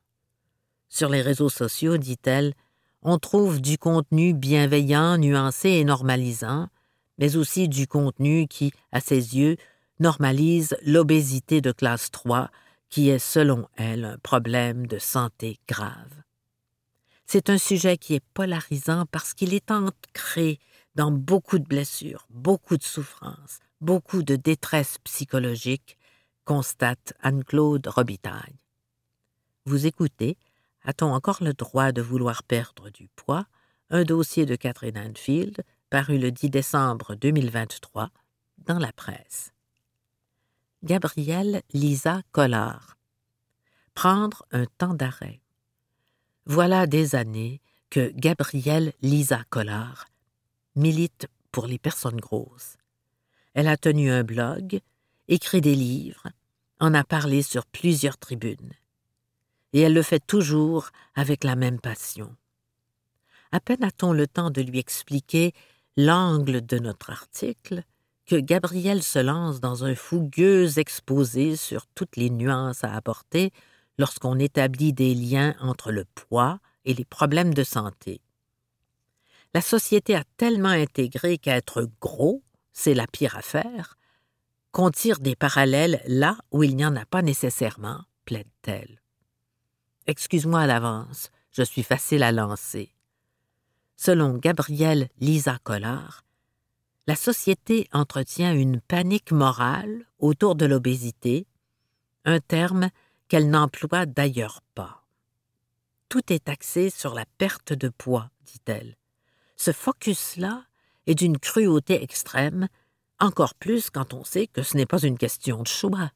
Sur 0.89 1.11
les 1.11 1.21
réseaux 1.21 1.51
sociaux, 1.51 1.99
dit-elle, 1.99 2.55
on 3.03 3.19
trouve 3.19 3.61
du 3.61 3.77
contenu 3.77 4.33
bienveillant, 4.33 5.19
nuancé 5.19 5.73
et 5.73 5.85
normalisant, 5.85 6.69
mais 7.19 7.37
aussi 7.37 7.69
du 7.69 7.87
contenu 7.87 8.49
qui, 8.49 8.73
à 8.93 9.01
ses 9.01 9.37
yeux, 9.37 9.59
normalise 10.01 10.75
l'obésité 10.87 11.61
de 11.61 11.71
classe 11.71 12.11
3, 12.11 12.49
qui 12.89 13.11
est, 13.11 13.19
selon 13.19 13.69
elle, 13.77 14.07
un 14.07 14.19
problème 14.23 14.87
de 14.87 14.99
santé 14.99 15.59
grave. 15.69 16.24
C'est 17.27 17.51
un 17.51 17.59
sujet 17.59 17.97
qui 17.97 18.15
est 18.15 18.25
polarisant 18.35 19.07
parce 19.07 19.35
qu'il 19.35 19.55
est 19.55 19.71
ancré 19.71 20.59
dans 20.95 21.11
beaucoup 21.11 21.59
de 21.59 21.65
blessures, 21.65 22.27
beaucoup 22.31 22.77
de 22.77 22.83
souffrances, 22.83 23.59
beaucoup 23.81 24.23
de 24.23 24.37
détresse 24.37 24.99
psychologique, 25.05 25.99
constate 26.45 27.15
Anne-Claude 27.21 27.87
Robitaille. 27.87 28.59
Vous 29.67 29.87
écoutez 29.87 30.37
A-t-on 30.85 31.13
encore 31.13 31.43
le 31.43 31.55
droit 31.55 31.93
de 31.93 32.03
vouloir 32.03 32.43
perdre 32.43 32.91
du 32.91 33.09
poids? 33.17 33.47
Un 33.91 34.05
dossier 34.05 34.47
de 34.47 34.57
Catherine 34.57 34.99
Anfield 34.99 35.65
paru 35.91 36.19
le 36.19 36.31
10 36.31 36.51
décembre 36.51 37.15
2023 37.15 38.11
dans 38.59 38.79
la 38.79 38.93
presse. 38.93 39.53
Gabrielle 40.83 41.63
Lisa 41.73 42.23
Collard. 42.33 42.97
Prendre 43.95 44.45
un 44.53 44.67
temps 44.79 44.95
d'arrêt. 44.95 45.41
Voilà 46.47 46.87
des 46.87 47.15
années 47.15 47.63
que 47.89 48.13
Gabrielle 48.15 48.93
Lisa 49.01 49.45
Collard 49.49 50.07
milite 50.77 51.27
pour 51.51 51.67
les 51.67 51.79
personnes 51.79 52.21
grosses. 52.21 52.77
Elle 53.55 53.67
a 53.67 53.79
tenu 53.79 54.11
un 54.11 54.25
blog, 54.25 54.81
écrit 55.29 55.63
des 55.63 55.75
livres, 55.75 56.29
en 56.81 56.93
a 56.93 57.03
parlé 57.03 57.41
sur 57.41 57.65
plusieurs 57.65 58.19
tribunes. 58.19 58.75
Et 59.73 59.81
elle 59.81 59.95
le 59.95 60.03
fait 60.03 60.23
toujours 60.27 60.91
avec 61.15 61.45
la 61.45 61.57
même 61.57 61.81
passion. 61.81 62.37
À 63.51 63.61
peine 63.61 63.83
a-t-on 63.83 64.13
le 64.13 64.27
temps 64.27 64.51
de 64.51 64.61
lui 64.61 64.79
expliquer 64.79 65.53
l'angle 65.97 66.61
de 66.67 66.79
notre 66.79 67.09
article 67.09 67.85
que 68.27 68.37
Gabrielle 68.37 69.03
se 69.03 69.19
lance 69.19 69.61
dans 69.61 69.85
un 69.85 69.95
fougueux 69.95 70.79
exposé 70.79 71.57
sur 71.57 71.87
toutes 71.87 72.17
les 72.17 72.29
nuances 72.29 72.85
à 72.85 72.95
apporter 72.95 73.51
lorsqu'on 73.99 74.39
établit 74.39 74.93
des 74.93 75.15
liens 75.15 75.55
entre 75.61 75.93
le 75.93 76.05
poids 76.05 76.61
et 76.85 76.95
les 76.95 77.05
problèmes 77.05 77.55
de 77.55 77.65
santé. 77.65 78.21
La 79.55 79.61
société 79.61 80.15
a 80.15 80.25
tellement 80.37 80.69
intégré 80.69 81.39
qu'être 81.39 81.89
gros, 82.01 82.43
c'est 82.73 82.95
la 82.95 83.07
pire 83.07 83.37
affaire, 83.37 83.97
qu'on 84.73 84.91
tire 84.91 85.21
des 85.21 85.37
parallèles 85.37 86.03
là 86.07 86.37
où 86.51 86.65
il 86.65 86.75
n'y 86.75 86.85
en 86.85 86.97
a 86.97 87.07
pas 87.07 87.23
nécessairement, 87.23 88.03
plaide-t-elle. 88.25 89.01
Excuse-moi 90.07 90.61
à 90.61 90.67
l'avance, 90.67 91.31
je 91.53 91.63
suis 91.63 91.85
facile 91.85 92.25
à 92.25 92.33
lancer. 92.33 92.91
Selon 93.97 94.37
Gabrielle 94.37 95.09
Lisa 95.21 95.59
Collard, 95.63 96.25
la 97.07 97.15
société 97.15 97.89
entretient 97.93 98.53
une 98.53 98.81
panique 98.81 99.31
morale 99.31 100.05
autour 100.19 100.57
de 100.57 100.67
l'obésité, 100.67 101.47
un 102.25 102.41
terme 102.41 102.89
qu'elle 103.29 103.51
n'emploie 103.51 104.07
d'ailleurs 104.07 104.61
pas. 104.75 105.05
Tout 106.09 106.33
est 106.33 106.49
axé 106.49 106.91
sur 106.91 107.15
la 107.15 107.25
perte 107.39 107.73
de 107.73 107.89
poids, 107.89 108.31
dit-elle. 108.47 108.97
Ce 109.57 109.73
focus-là 109.73 110.65
est 111.07 111.15
d'une 111.15 111.39
cruauté 111.39 112.03
extrême, 112.03 112.69
encore 113.21 113.55
plus 113.55 113.91
quand 113.91 114.15
on 114.15 114.25
sait 114.25 114.47
que 114.47 114.63
ce 114.63 114.77
n'est 114.77 114.87
pas 114.87 115.03
une 115.03 115.19
question 115.19 115.63
de 115.63 115.69
choix, 115.69 116.11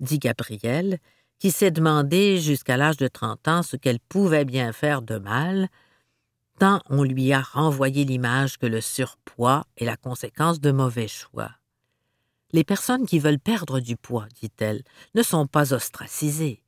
dit 0.00 0.18
Gabrielle, 0.18 0.98
qui 1.38 1.50
s'est 1.50 1.70
demandé 1.70 2.38
jusqu'à 2.38 2.76
l'âge 2.76 2.98
de 2.98 3.08
trente 3.08 3.48
ans 3.48 3.62
ce 3.62 3.76
qu'elle 3.76 4.00
pouvait 4.00 4.44
bien 4.44 4.72
faire 4.72 5.02
de 5.02 5.18
mal, 5.18 5.68
tant 6.58 6.80
on 6.90 7.02
lui 7.02 7.32
a 7.32 7.40
renvoyé 7.40 8.04
l'image 8.04 8.58
que 8.58 8.66
le 8.66 8.80
surpoids 8.80 9.64
est 9.78 9.86
la 9.86 9.96
conséquence 9.96 10.60
de 10.60 10.70
mauvais 10.70 11.08
choix. 11.08 11.50
Les 12.52 12.64
personnes 12.64 13.06
qui 13.06 13.18
veulent 13.18 13.38
perdre 13.38 13.80
du 13.80 13.96
poids, 13.96 14.26
dit-elle, 14.40 14.82
ne 15.14 15.22
sont 15.22 15.46
pas 15.46 15.72
ostracisées. 15.72 16.64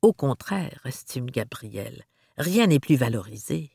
Au 0.00 0.12
contraire, 0.12 0.80
estime 0.84 1.30
Gabrielle, 1.30 2.04
rien 2.38 2.66
n'est 2.66 2.80
plus 2.80 2.96
valorisé. 2.96 3.70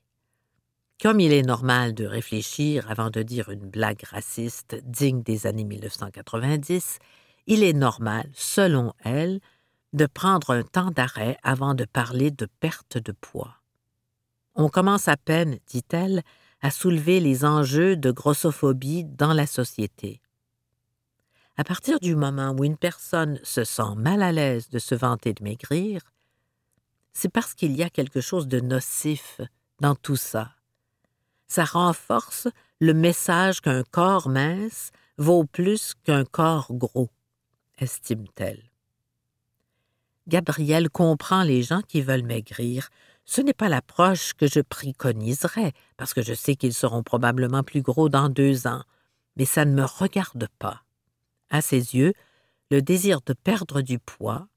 Comme 1.01 1.19
il 1.19 1.33
est 1.33 1.43
normal 1.43 1.93
de 1.93 2.05
réfléchir 2.05 2.89
avant 2.89 3.09
de 3.09 3.21
dire 3.21 3.49
une 3.49 3.69
blague 3.69 4.03
raciste 4.03 4.75
digne 4.85 5.21
des 5.21 5.45
années 5.47 5.65
1990, 5.65 6.99
il 7.47 7.63
est 7.63 7.73
normal, 7.73 8.29
selon 8.33 8.93
elle, 9.03 9.41
de 9.91 10.05
prendre 10.05 10.51
un 10.51 10.63
temps 10.63 10.91
d'arrêt 10.91 11.37
avant 11.43 11.75
de 11.75 11.85
parler 11.85 12.31
de 12.31 12.47
perte 12.59 12.97
de 12.97 13.11
poids. 13.11 13.57
On 14.55 14.69
commence 14.69 15.07
à 15.07 15.17
peine, 15.17 15.59
dit-elle, 15.67 16.23
à 16.61 16.71
soulever 16.71 17.19
les 17.19 17.43
enjeux 17.43 17.97
de 17.97 18.11
grossophobie 18.11 19.03
dans 19.03 19.33
la 19.33 19.45
société. 19.45 20.21
À 21.55 21.63
partir 21.63 21.99
du 21.99 22.15
moment 22.15 22.55
où 22.57 22.63
une 22.63 22.77
personne 22.77 23.39
se 23.43 23.63
sent 23.63 23.95
mal 23.95 24.23
à 24.23 24.31
l'aise 24.31 24.69
de 24.69 24.79
se 24.79 24.95
vanter 24.95 25.33
de 25.33 25.43
maigrir, 25.43 26.01
c'est 27.13 27.29
parce 27.29 27.53
qu'il 27.53 27.75
y 27.75 27.83
a 27.83 27.91
quelque 27.91 28.21
chose 28.21 28.47
de 28.47 28.59
nocif 28.59 29.39
dans 29.79 29.93
tout 29.93 30.15
ça. 30.15 30.51
Ça 31.47 31.63
renforce 31.63 32.47
le 32.81 32.93
message 32.95 33.61
qu'un 33.61 33.83
corps 33.83 34.29
mince 34.29 34.91
vaut 35.17 35.45
plus 35.45 35.93
qu'un 36.03 36.25
corps 36.25 36.73
gros, 36.73 37.11
estime-t-elle. 37.77 38.63
Gabrielle 40.27 40.89
comprend 40.89 41.43
les 41.43 41.61
gens 41.61 41.81
qui 41.81 42.01
veulent 42.01 42.23
maigrir, 42.23 42.89
ce 43.25 43.41
n'est 43.41 43.53
pas 43.53 43.69
l'approche 43.69 44.33
que 44.33 44.47
je 44.47 44.59
préconiserais, 44.59 45.73
parce 45.97 46.13
que 46.13 46.23
je 46.23 46.33
sais 46.33 46.55
qu'ils 46.55 46.73
seront 46.73 47.03
probablement 47.03 47.61
plus 47.61 47.81
gros 47.81 48.09
dans 48.09 48.29
deux 48.29 48.65
ans, 48.65 48.83
mais 49.35 49.45
ça 49.45 49.65
ne 49.65 49.73
me 49.73 49.85
regarde 49.85 50.47
pas. 50.59 50.82
À 51.49 51.61
ses 51.61 51.95
yeux, 51.95 52.13
le 52.71 52.81
désir 52.81 53.21
de 53.21 53.33
perdre 53.33 53.81
du 53.81 53.99
poids 53.99 54.47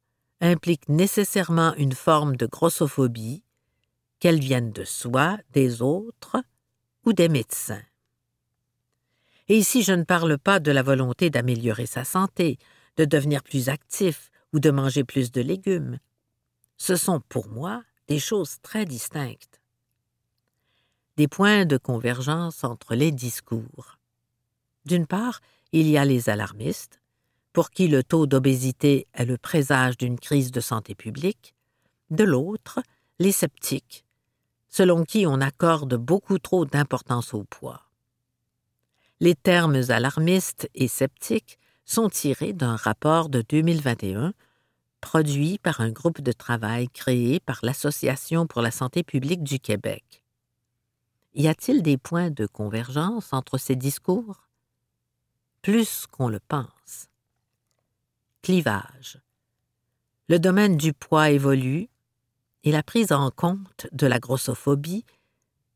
implique 0.41 0.89
nécessairement 0.89 1.75
une 1.77 1.93
forme 1.93 2.37
de 2.37 2.47
grossophobie, 2.47 3.43
qu'elle 4.19 4.41
vienne 4.41 4.73
de 4.73 4.85
soi, 4.85 5.39
des 5.53 5.83
autres 5.83 6.43
ou 7.05 7.13
des 7.13 7.29
médecins. 7.29 7.83
Et 9.49 9.57
ici 9.57 9.83
je 9.83 9.93
ne 9.93 10.05
parle 10.05 10.39
pas 10.39 10.59
de 10.59 10.73
la 10.73 10.83
volonté 10.83 11.31
d'améliorer 11.31 11.87
sa 11.87 12.05
santé, 12.05 12.59
de 12.97 13.05
devenir 13.05 13.43
plus 13.43 13.69
actif 13.69 14.31
ou 14.53 14.59
de 14.59 14.71
manger 14.71 15.05
plus 15.05 15.31
de 15.31 15.41
légumes. 15.41 15.99
Ce 16.77 16.97
sont 16.97 17.21
pour 17.29 17.49
moi 17.49 17.83
des 18.09 18.19
choses 18.19 18.61
très 18.63 18.85
distinctes. 18.85 19.61
Des 21.17 21.29
points 21.29 21.65
de 21.65 21.77
convergence 21.77 22.65
entre 22.65 22.95
les 22.95 23.13
discours. 23.13 23.99
D'une 24.85 25.07
part, 25.07 25.41
il 25.73 25.89
y 25.89 25.99
a 25.99 26.05
les 26.05 26.29
alarmistes, 26.29 27.01
pour 27.53 27.71
qui 27.71 27.89
le 27.89 28.05
taux 28.05 28.27
d'obésité 28.27 29.07
est 29.15 29.25
le 29.25 29.39
présage 29.39 29.97
d'une 29.97 30.19
crise 30.19 30.51
de 30.51 30.61
santé 30.61 30.95
publique, 30.95 31.55
de 32.11 32.25
l'autre, 32.25 32.81
les 33.19 33.33
sceptiques, 33.33 34.05
selon 34.69 35.05
qui 35.05 35.27
on 35.27 35.41
accorde 35.41 35.95
beaucoup 35.95 36.39
trop 36.39 36.65
d'importance 36.65 37.35
au 37.35 37.45
poids. 37.45 37.83
Les 39.21 39.35
termes 39.35 39.81
alarmistes 39.89 40.69
et 40.75 40.89
sceptiques 40.89 41.59
sont 41.87 42.11
tirés 42.11 42.53
d'un 42.53 42.77
rapport 42.77 43.29
de 43.29 43.43
2021 43.49 44.35
produit 45.01 45.59
par 45.59 45.81
un 45.81 45.91
groupe 45.91 46.21
de 46.21 46.33
travail 46.33 46.89
créé 46.89 47.39
par 47.39 47.61
l'Association 47.63 48.47
pour 48.47 48.61
la 48.61 48.71
santé 48.71 49.03
publique 49.05 49.45
du 49.45 49.61
Québec. 49.61 50.25
Y 51.35 51.49
a-t-il 51.49 51.83
des 51.83 51.97
points 51.97 52.31
de 52.31 52.47
convergence 52.47 53.33
entre 53.33 53.57
ces 53.57 53.77
discours? 53.77 54.46
Plus 55.67 56.07
qu'on 56.07 56.29
le 56.29 56.39
pense. 56.39 57.09
Clivage. 58.41 59.19
Le 60.29 60.39
domaine 60.39 60.77
du 60.77 60.93
poids 60.93 61.31
évolue 61.31 61.89
et 62.63 62.71
la 62.71 62.85
prise 62.85 63.11
en 63.11 63.33
compte 63.33 63.89
de 63.91 64.07
la 64.07 64.21
grossophobie 64.21 65.05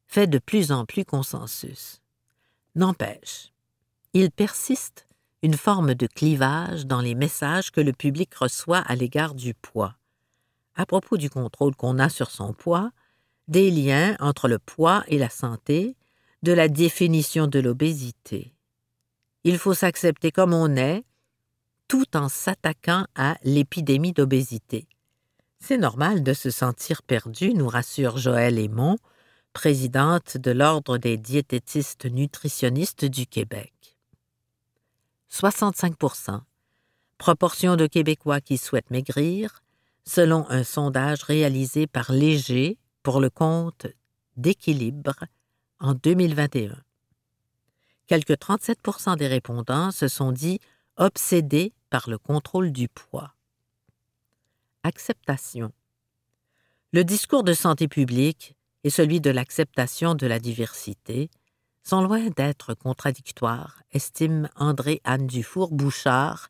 fait 0.07 0.29
de 0.29 0.39
plus 0.39 0.71
en 0.71 0.87
plus 0.87 1.05
consensus. 1.05 2.01
N'empêche, 2.77 3.53
il 4.13 4.31
persiste 4.31 5.09
une 5.43 5.57
forme 5.57 5.95
de 5.95 6.07
clivage 6.07 6.87
dans 6.87 7.01
les 7.01 7.17
messages 7.17 7.73
que 7.73 7.81
le 7.81 7.93
public 7.93 8.33
reçoit 8.37 8.85
à 8.87 8.95
l'égard 8.95 9.35
du 9.35 9.55
poids. 9.55 9.97
À 10.77 10.87
propos 10.87 11.17
du 11.17 11.29
contrôle 11.31 11.75
qu'on 11.75 11.99
a 11.99 12.09
sur 12.09 12.31
son 12.31 12.53
poids, 12.53 12.93
des 13.49 13.73
liens 13.73 14.17
entre 14.21 14.47
le 14.47 14.61
poids 14.61 15.03
et 15.09 15.19
la 15.19 15.31
santé, 15.31 15.97
de 16.45 16.53
la 16.53 16.69
définition 16.69 17.49
de 17.49 17.59
l'obésité. 17.59 18.55
Il 19.45 19.59
faut 19.59 19.75
s'accepter 19.75 20.31
comme 20.31 20.55
on 20.55 20.77
est, 20.77 21.05
tout 21.89 22.17
en 22.17 22.29
s'attaquant 22.29 23.07
à 23.15 23.37
l'épidémie 23.43 24.13
d'obésité. 24.13 24.87
C'est 25.59 25.79
normal 25.79 26.23
de 26.23 26.33
se 26.33 26.51
sentir 26.51 27.03
perdu, 27.03 27.53
nous 27.53 27.69
rassure 27.69 28.19
Joëlle 28.19 28.59
Aymon, 28.59 28.97
présidente 29.53 30.37
de 30.37 30.53
l'Ordre 30.53 30.99
des 30.99 31.17
diététistes 31.17 32.07
nutritionnistes 32.07 33.05
du 33.05 33.27
Québec. 33.27 33.97
65% 35.31 36.41
proportion 37.21 37.77
de 37.77 37.87
Québécois 37.87 38.41
qui 38.41 38.57
souhaitent 38.57 38.91
maigrir, 38.91 39.63
selon 40.07 40.49
un 40.49 40.65
sondage 40.65 41.23
réalisé 41.23 41.87
par 41.87 42.13
Léger 42.13 42.79
pour 43.03 43.21
le 43.21 43.29
compte 43.29 43.87
d'équilibre 44.39 45.15
en 45.81 45.93
2021. 45.93 46.75
Quelques 48.11 48.41
37% 48.41 49.17
des 49.19 49.29
répondants 49.29 49.93
se 49.93 50.09
sont 50.09 50.33
dit 50.33 50.59
obsédés 50.97 51.73
par 51.91 52.11
le 52.11 52.19
contrôle 52.19 52.73
du 52.73 52.89
poids. 52.89 53.35
Acceptation. 54.83 55.71
Le 56.93 57.05
discours 57.05 57.45
de 57.45 57.53
santé 57.53 57.87
publique 57.87 58.57
est 58.83 58.91
celui 58.91 59.21
de 59.21 59.31
l'acceptation 59.31 60.17
de 60.17 60.27
la 60.27 60.41
diversité, 60.41 61.31
sont 61.85 62.03
loin 62.03 62.31
d'être 62.31 62.75
contradictoires, 62.75 63.81
estime 63.93 64.49
André-Anne 64.57 65.29
Dufour-Bouchard, 65.29 66.49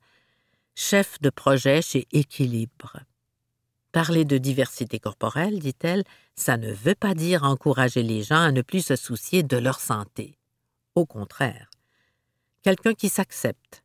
chef 0.74 1.20
de 1.20 1.28
projet 1.28 1.82
chez 1.82 2.08
Équilibre. 2.10 3.00
Parler 3.92 4.24
de 4.24 4.38
diversité 4.38 4.98
corporelle, 4.98 5.58
dit-elle, 5.58 6.04
ça 6.36 6.56
ne 6.56 6.72
veut 6.72 6.94
pas 6.94 7.12
dire 7.12 7.44
encourager 7.44 8.02
les 8.02 8.22
gens 8.22 8.40
à 8.40 8.50
ne 8.50 8.62
plus 8.62 8.86
se 8.86 8.96
soucier 8.96 9.42
de 9.42 9.58
leur 9.58 9.78
santé. 9.78 10.39
Au 10.94 11.06
contraire, 11.06 11.70
quelqu'un 12.62 12.94
qui 12.94 13.08
s'accepte, 13.08 13.84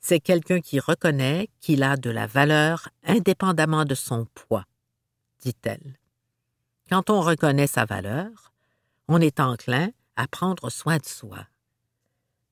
c'est 0.00 0.20
quelqu'un 0.20 0.60
qui 0.60 0.78
reconnaît 0.80 1.48
qu'il 1.60 1.82
a 1.82 1.96
de 1.96 2.10
la 2.10 2.26
valeur 2.26 2.90
indépendamment 3.04 3.86
de 3.86 3.94
son 3.94 4.26
poids, 4.34 4.66
dit-elle. 5.40 5.98
Quand 6.90 7.08
on 7.08 7.22
reconnaît 7.22 7.66
sa 7.66 7.86
valeur, 7.86 8.52
on 9.08 9.20
est 9.20 9.40
enclin 9.40 9.90
à 10.16 10.26
prendre 10.28 10.68
soin 10.68 10.98
de 10.98 11.06
soi. 11.06 11.46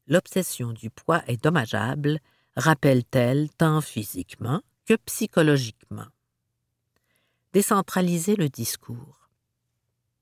L'obsession 0.06 0.72
du 0.72 0.88
poids 0.88 1.22
est 1.26 1.42
dommageable, 1.42 2.18
rappelle-t-elle, 2.56 3.50
tant 3.50 3.82
physiquement 3.82 4.62
que 4.86 4.94
psychologiquement. 4.94 6.06
Décentraliser 7.52 8.36
le 8.36 8.48
discours. 8.48 9.28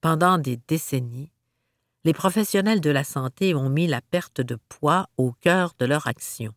Pendant 0.00 0.38
des 0.38 0.56
décennies, 0.68 1.30
les 2.04 2.12
professionnels 2.12 2.80
de 2.80 2.90
la 2.90 3.04
santé 3.04 3.54
ont 3.54 3.68
mis 3.68 3.86
la 3.86 4.00
perte 4.00 4.40
de 4.40 4.58
poids 4.68 5.08
au 5.16 5.32
cœur 5.32 5.74
de 5.78 5.86
leur 5.86 6.06
action. 6.06 6.52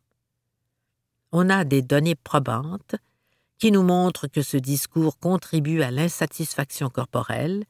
On 1.32 1.50
a 1.50 1.64
des 1.64 1.82
données 1.82 2.16
probantes 2.16 2.96
qui 3.58 3.72
nous 3.72 3.84
montrent 3.84 4.28
que 4.28 4.42
ce 4.42 4.58
discours 4.58 5.18
contribue 5.20 5.82
à 5.82 5.92
l'insatisfaction 5.92 6.90
corporelle, 6.90 7.66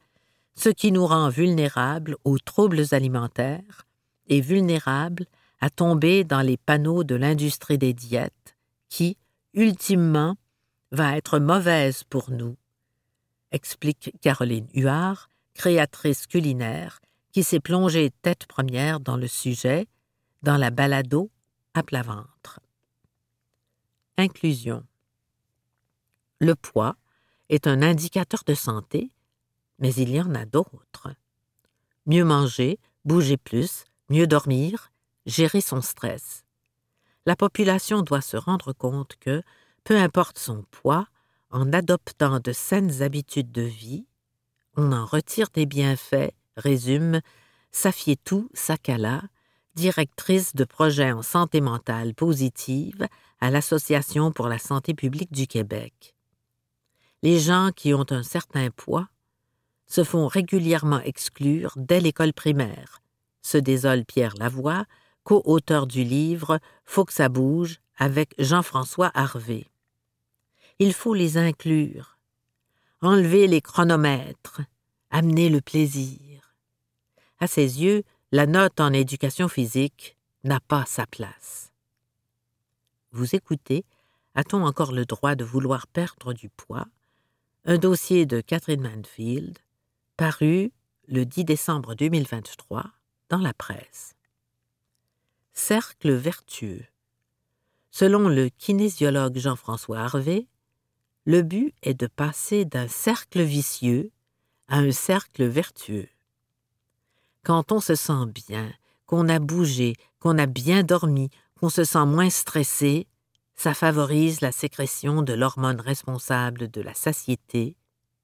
ce 0.56 0.70
qui 0.70 0.92
nous 0.92 1.06
rend 1.06 1.30
vulnérables 1.30 2.16
aux 2.24 2.40
troubles 2.40 2.84
alimentaires 2.92 3.86
et 4.28 4.42
vulnérables 4.42 5.26
à 5.60 5.70
tomber 5.70 6.24
dans 6.24 6.42
les 6.42 6.58
panneaux 6.58 7.04
de 7.04 7.16
l'industrie 7.16 7.78
des 7.78 7.94
diètes 7.94 8.56
qui, 8.90 9.18
ultimement, 9.54 10.36
va 10.92 11.18
être 11.18 11.40
mauvaise 11.40 12.04
pour 12.04 12.30
nous, 12.30 12.56
explique 13.52 14.14
Caroline 14.22 14.68
Huard, 14.74 15.30
créatrice 15.54 16.28
culinaire, 16.28 17.00
qui 17.34 17.44
s'est 17.44 17.60
plongée 17.60 18.12
tête 18.22 18.46
première 18.46 19.00
dans 19.00 19.18
le 19.18 19.28
sujet, 19.28 19.88
dans 20.44 20.56
la 20.56 20.70
balado 20.70 21.32
à 21.74 21.82
plat 21.82 22.04
ventre. 22.04 22.60
Inclusion. 24.18 24.86
Le 26.40 26.54
poids 26.54 26.96
est 27.50 27.66
un 27.66 27.82
indicateur 27.82 28.44
de 28.46 28.54
santé, 28.54 29.10
mais 29.80 29.94
il 29.96 30.12
y 30.12 30.22
en 30.22 30.36
a 30.36 30.46
d'autres. 30.46 31.10
Mieux 32.06 32.24
manger, 32.24 32.80
bouger 33.04 33.38
plus, 33.38 33.86
mieux 34.10 34.28
dormir, 34.28 34.92
gérer 35.26 35.62
son 35.62 35.82
stress. 35.82 36.46
La 37.26 37.36
population 37.36 38.04
doit 38.04 38.22
se 38.22 38.38
rendre 38.38 38.74
compte 38.74 39.16
que, 39.20 39.42
peu 39.84 39.98
importe 39.98 40.38
son 40.38 40.64
poids, 40.70 41.08
en 41.50 41.74
adoptant 41.74 42.40
de 42.40 42.52
saines 42.52 43.02
habitudes 43.02 43.52
de 43.52 43.64
vie, 43.64 44.06
on 44.76 44.92
en 44.92 45.06
retire 45.06 45.48
des 45.54 45.66
bienfaits, 45.66 46.34
résume 46.58 47.22
Safietou 47.72 48.50
Sakala, 48.54 49.24
directrice 49.76 50.56
de 50.56 50.64
projet 50.64 51.12
en 51.12 51.22
santé 51.22 51.62
mentale 51.62 52.14
positive 52.14 53.08
à 53.40 53.50
l'Association 53.50 54.32
pour 54.32 54.48
la 54.48 54.60
santé 54.60 54.94
publique 54.94 55.32
du 55.32 55.48
Québec. 55.48 56.16
Les 57.24 57.40
gens 57.40 57.72
qui 57.76 57.94
ont 57.94 58.06
un 58.12 58.24
certain 58.24 58.70
poids 58.70 59.08
se 59.88 60.04
font 60.04 60.28
régulièrement 60.28 61.00
exclure 61.02 61.74
dès 61.76 62.00
l'école 62.00 62.34
primaire, 62.34 63.02
se 63.42 63.58
désole 63.58 64.06
Pierre 64.06 64.34
Lavoie, 64.38 64.86
co-auteur 65.24 65.88
du 65.88 66.04
livre 66.04 66.60
Faut 66.86 67.06
que 67.06 67.14
ça 67.14 67.30
bouge 67.30 67.80
avec 67.98 68.34
Jean-François 68.40 69.12
Harvé. 69.14 69.68
Il 70.80 70.94
faut 70.94 71.14
les 71.14 71.38
inclure, 71.38 72.18
enlever 73.02 73.48
les 73.48 73.62
chronomètres, 73.62 74.62
amener 75.12 75.50
le 75.50 75.62
plaisir. 75.62 76.23
À 77.44 77.48
ses 77.48 77.82
yeux, 77.82 78.04
la 78.32 78.46
note 78.46 78.80
en 78.80 78.94
éducation 78.94 79.50
physique 79.50 80.16
n'a 80.46 80.62
pas 80.62 80.86
sa 80.86 81.06
place. 81.06 81.74
Vous 83.12 83.36
écoutez 83.36 83.84
A-t-on 84.34 84.64
encore 84.64 84.94
le 84.94 85.04
droit 85.04 85.36
de 85.36 85.44
vouloir 85.44 85.88
perdre 85.88 86.32
du 86.32 86.48
poids? 86.48 86.88
Un 87.66 87.78
dossier 87.78 88.26
de 88.26 88.40
Catherine 88.40 88.80
Manfield, 88.80 89.60
paru 90.16 90.72
le 91.10 91.26
10 91.26 91.44
décembre 91.44 91.96
2023 91.96 92.86
dans 93.28 93.40
la 93.40 93.54
presse. 93.54 94.16
Cercle 95.52 96.14
vertueux. 96.14 96.86
Selon 97.92 98.30
le 98.30 98.48
kinésiologue 98.48 99.38
Jean-François 99.38 100.00
Harvey, 100.00 100.48
le 101.26 101.42
but 101.42 101.76
est 101.82 101.94
de 101.94 102.08
passer 102.08 102.64
d'un 102.64 102.88
cercle 102.88 103.42
vicieux 103.42 104.12
à 104.70 104.78
un 104.78 104.94
cercle 104.94 105.44
vertueux. 105.44 106.08
Quand 107.44 107.74
on 107.74 107.82
se 107.82 107.96
sent 107.96 108.26
bien, 108.34 108.72
qu'on 109.06 109.28
a 109.28 109.40
bougé, 109.40 109.96
qu'on 110.20 110.38
a 110.38 110.46
bien 110.46 110.84
dormi, 110.84 111.30
qu'on 111.60 111.68
se 111.68 111.84
sent 111.84 112.06
moins 112.06 112.30
stressé, 112.30 113.06
ça 113.56 113.74
favorise 113.74 114.40
la 114.40 114.54
sécrétion 114.54 115.22
de 115.22 115.34
l'hormone 115.34 115.82
responsable 115.82 116.72
de 116.72 116.82
la 116.82 116.94
satiété, 116.94 117.76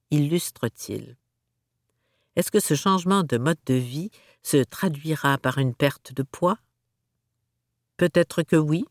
illustre-t-il. 0.10 1.18
Est-ce 2.38 2.50
que 2.50 2.62
ce 2.62 2.76
changement 2.76 3.24
de 3.24 3.38
mode 3.38 3.60
de 3.66 3.74
vie 3.74 4.10
se 4.42 4.64
traduira 4.64 5.38
par 5.38 5.58
une 5.58 5.76
perte 5.76 6.14
de 6.14 6.24
poids? 6.24 6.58
Peut-être 7.98 8.42
que 8.44 8.56
oui, 8.56 8.86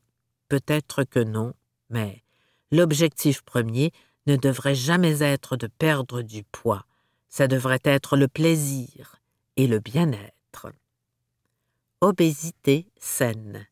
peut-être 0.50 1.04
que 1.04 1.20
non, 1.20 1.54
mais 1.88 2.22
l'objectif 2.70 3.40
premier 3.40 3.92
ne 4.26 4.36
devrait 4.36 4.74
jamais 4.74 5.22
être 5.22 5.56
de 5.56 5.68
perdre 5.68 6.20
du 6.20 6.44
poids, 6.44 6.84
ça 7.30 7.48
devrait 7.48 7.80
être 7.84 8.18
le 8.18 8.28
plaisir 8.28 9.17
et 9.58 9.66
le 9.66 9.80
bien-être. 9.80 10.72
Obésité 12.00 12.86
saine. 12.96 13.66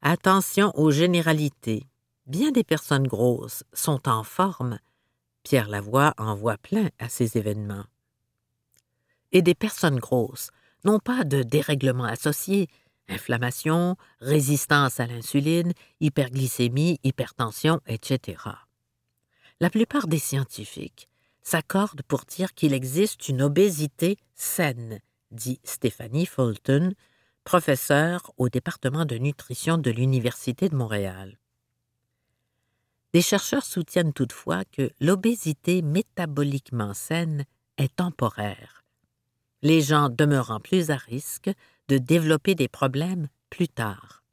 Attention 0.00 0.70
aux 0.76 0.92
généralités. 0.92 1.88
Bien 2.26 2.52
des 2.52 2.62
personnes 2.62 3.08
grosses 3.08 3.64
sont 3.72 4.08
en 4.08 4.22
forme. 4.22 4.78
Pierre 5.42 5.68
Lavoie 5.68 6.14
en 6.16 6.36
voit 6.36 6.58
plein 6.58 6.90
à 7.00 7.08
ces 7.08 7.36
événements. 7.36 7.84
Et 9.32 9.42
des 9.42 9.56
personnes 9.56 9.98
grosses 9.98 10.50
n'ont 10.84 11.00
pas 11.00 11.24
de 11.24 11.42
dérèglement 11.42 12.04
associé, 12.04 12.68
inflammation, 13.08 13.96
résistance 14.20 15.00
à 15.00 15.06
l'insuline, 15.06 15.72
hyperglycémie, 16.00 17.00
hypertension, 17.02 17.80
etc. 17.88 18.42
La 19.60 19.70
plupart 19.70 20.06
des 20.06 20.20
scientifiques 20.20 21.08
s'accordent 21.44 22.02
pour 22.02 22.24
dire 22.24 22.54
qu'il 22.54 22.72
existe 22.72 23.28
une 23.28 23.42
obésité 23.42 24.16
saine, 24.34 24.98
dit 25.30 25.60
Stéphanie 25.62 26.26
Fulton, 26.26 26.94
professeure 27.44 28.32
au 28.38 28.48
département 28.48 29.04
de 29.04 29.16
nutrition 29.16 29.78
de 29.78 29.90
l'Université 29.90 30.68
de 30.68 30.74
Montréal. 30.74 31.38
Des 33.12 33.22
chercheurs 33.22 33.64
soutiennent 33.64 34.14
toutefois 34.14 34.64
que 34.64 34.90
l'obésité 35.00 35.82
métaboliquement 35.82 36.94
saine 36.94 37.44
est 37.76 37.94
temporaire, 37.94 38.82
les 39.62 39.82
gens 39.82 40.08
demeurant 40.08 40.60
plus 40.60 40.90
à 40.90 40.96
risque 40.96 41.50
de 41.88 41.98
développer 41.98 42.54
des 42.54 42.68
problèmes 42.68 43.28
plus 43.50 43.68
tard. 43.68 44.24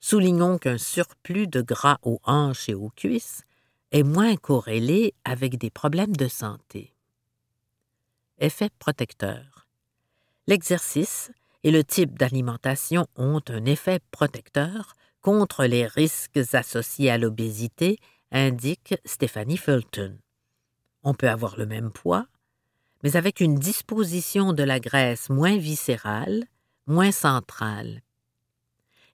Soulignons 0.00 0.58
qu'un 0.58 0.78
surplus 0.78 1.46
de 1.46 1.62
gras 1.62 1.98
aux 2.02 2.20
hanches 2.24 2.68
et 2.68 2.74
aux 2.74 2.90
cuisses 2.90 3.44
est 3.92 4.02
moins 4.02 4.36
corrélé 4.36 5.14
avec 5.24 5.58
des 5.58 5.70
problèmes 5.70 6.16
de 6.16 6.28
santé. 6.28 6.94
Effet 8.38 8.70
protecteur. 8.78 9.68
L'exercice 10.46 11.30
et 11.62 11.70
le 11.70 11.84
type 11.84 12.18
d'alimentation 12.18 13.06
ont 13.16 13.42
un 13.48 13.64
effet 13.66 14.00
protecteur 14.10 14.94
contre 15.20 15.64
les 15.66 15.86
risques 15.86 16.40
associés 16.52 17.10
à 17.10 17.18
l'obésité, 17.18 17.98
indique 18.32 18.94
Stéphanie 19.04 19.58
Fulton. 19.58 20.18
On 21.04 21.14
peut 21.14 21.28
avoir 21.28 21.56
le 21.56 21.66
même 21.66 21.92
poids, 21.92 22.26
mais 23.04 23.16
avec 23.16 23.40
une 23.40 23.56
disposition 23.56 24.52
de 24.52 24.62
la 24.62 24.80
graisse 24.80 25.28
moins 25.28 25.56
viscérale, 25.58 26.44
moins 26.86 27.12
centrale. 27.12 28.02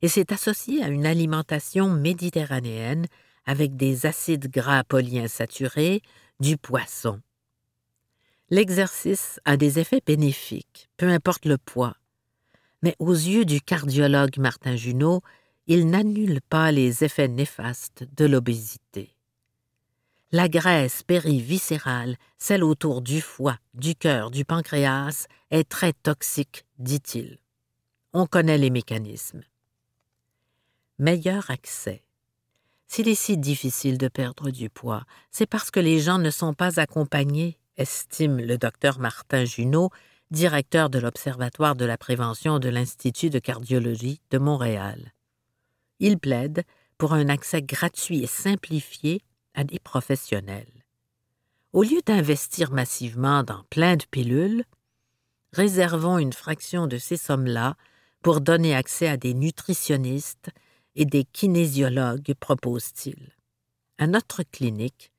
Et 0.00 0.08
c'est 0.08 0.32
associé 0.32 0.82
à 0.82 0.88
une 0.88 1.06
alimentation 1.06 1.90
méditerranéenne 1.90 3.06
avec 3.48 3.76
des 3.76 4.04
acides 4.04 4.50
gras 4.50 4.84
polyinsaturés, 4.84 6.02
du 6.38 6.58
poisson. 6.58 7.18
L'exercice 8.50 9.40
a 9.46 9.56
des 9.56 9.78
effets 9.78 10.02
bénéfiques, 10.04 10.90
peu 10.98 11.08
importe 11.08 11.46
le 11.46 11.56
poids. 11.56 11.96
Mais 12.82 12.94
aux 12.98 13.14
yeux 13.14 13.46
du 13.46 13.62
cardiologue 13.62 14.36
Martin 14.36 14.76
Junot, 14.76 15.22
il 15.66 15.88
n'annule 15.88 16.42
pas 16.42 16.70
les 16.72 17.04
effets 17.04 17.26
néfastes 17.26 18.04
de 18.18 18.26
l'obésité. 18.26 19.16
La 20.30 20.50
graisse 20.50 21.02
périviscérale, 21.02 22.16
celle 22.36 22.62
autour 22.62 23.00
du 23.00 23.22
foie, 23.22 23.56
du 23.72 23.94
cœur, 23.94 24.30
du 24.30 24.44
pancréas, 24.44 25.26
est 25.50 25.66
très 25.66 25.94
toxique, 25.94 26.66
dit-il. 26.78 27.38
On 28.12 28.26
connaît 28.26 28.58
les 28.58 28.68
mécanismes. 28.68 29.42
Meilleur 30.98 31.50
accès. 31.50 32.04
S'il 32.88 33.08
est 33.08 33.14
si 33.14 33.36
difficile 33.36 33.98
de 33.98 34.08
perdre 34.08 34.50
du 34.50 34.70
poids, 34.70 35.04
c'est 35.30 35.46
parce 35.46 35.70
que 35.70 35.78
les 35.78 36.00
gens 36.00 36.18
ne 36.18 36.30
sont 36.30 36.54
pas 36.54 36.80
accompagnés, 36.80 37.58
estime 37.76 38.38
le 38.38 38.56
docteur 38.56 38.98
Martin 38.98 39.44
Junot, 39.44 39.90
directeur 40.30 40.88
de 40.88 40.98
l'Observatoire 40.98 41.76
de 41.76 41.84
la 41.84 41.98
prévention 41.98 42.58
de 42.58 42.70
l'Institut 42.70 43.30
de 43.30 43.38
cardiologie 43.38 44.20
de 44.30 44.38
Montréal. 44.38 45.12
Il 46.00 46.18
plaide 46.18 46.64
pour 46.96 47.12
un 47.12 47.28
accès 47.28 47.62
gratuit 47.62 48.22
et 48.22 48.26
simplifié 48.26 49.22
à 49.54 49.64
des 49.64 49.78
professionnels. 49.78 50.84
Au 51.74 51.82
lieu 51.82 52.00
d'investir 52.06 52.72
massivement 52.72 53.42
dans 53.42 53.64
plein 53.70 53.96
de 53.96 54.04
pilules, 54.10 54.64
réservons 55.52 56.18
une 56.18 56.32
fraction 56.32 56.86
de 56.86 56.96
ces 56.96 57.18
sommes-là 57.18 57.76
pour 58.22 58.40
donner 58.40 58.74
accès 58.74 59.08
à 59.08 59.18
des 59.18 59.34
nutritionnistes 59.34 60.50
et 60.98 61.06
des 61.06 61.24
kinésiologues, 61.24 62.34
propose-t-il. 62.40 63.30
À 63.98 64.08
notre 64.08 64.42
clinique, 64.42 65.12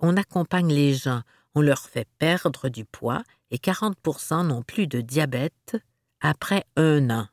on 0.00 0.16
accompagne 0.16 0.72
les 0.72 0.94
gens, 0.94 1.20
on 1.54 1.60
leur 1.60 1.80
fait 1.80 2.08
perdre 2.18 2.70
du 2.70 2.86
poids 2.86 3.22
et 3.50 3.58
40% 3.58 4.46
n'ont 4.46 4.62
plus 4.62 4.86
de 4.86 5.02
diabète 5.02 5.76
après 6.20 6.64
un 6.76 7.10
an. 7.10 7.28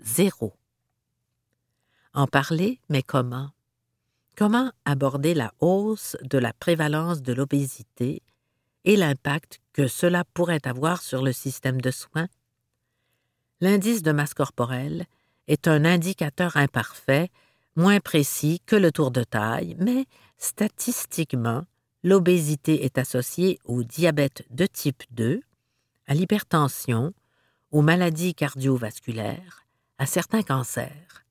Zéro. 0.00 0.54
En 2.14 2.26
parler, 2.26 2.80
mais 2.88 3.02
comment? 3.02 3.50
Comment 4.34 4.72
aborder 4.86 5.34
la 5.34 5.52
hausse 5.60 6.16
de 6.22 6.38
la 6.38 6.54
prévalence 6.54 7.20
de 7.20 7.34
l'obésité 7.34 8.22
et 8.84 8.96
l'impact 8.96 9.60
que 9.74 9.88
cela 9.88 10.24
pourrait 10.32 10.66
avoir 10.66 11.02
sur 11.02 11.22
le 11.22 11.32
système 11.32 11.82
de 11.82 11.90
soins? 11.90 12.28
L'indice 13.60 14.02
de 14.02 14.12
masse 14.12 14.34
corporelle 14.34 15.04
est 15.48 15.68
un 15.68 15.84
indicateur 15.84 16.56
imparfait, 16.56 17.30
moins 17.76 18.00
précis 18.00 18.60
que 18.66 18.76
le 18.76 18.92
tour 18.92 19.10
de 19.10 19.24
taille, 19.24 19.76
mais 19.78 20.06
statistiquement, 20.38 21.64
l'obésité 22.02 22.84
est 22.84 22.98
associée 22.98 23.58
au 23.64 23.82
diabète 23.82 24.44
de 24.50 24.66
type 24.66 25.02
2, 25.10 25.40
à 26.06 26.14
l'hypertension, 26.14 27.12
aux 27.72 27.82
maladies 27.82 28.34
cardiovasculaires, 28.34 29.66
à 29.98 30.06
certains 30.06 30.42
cancers. 30.42 31.24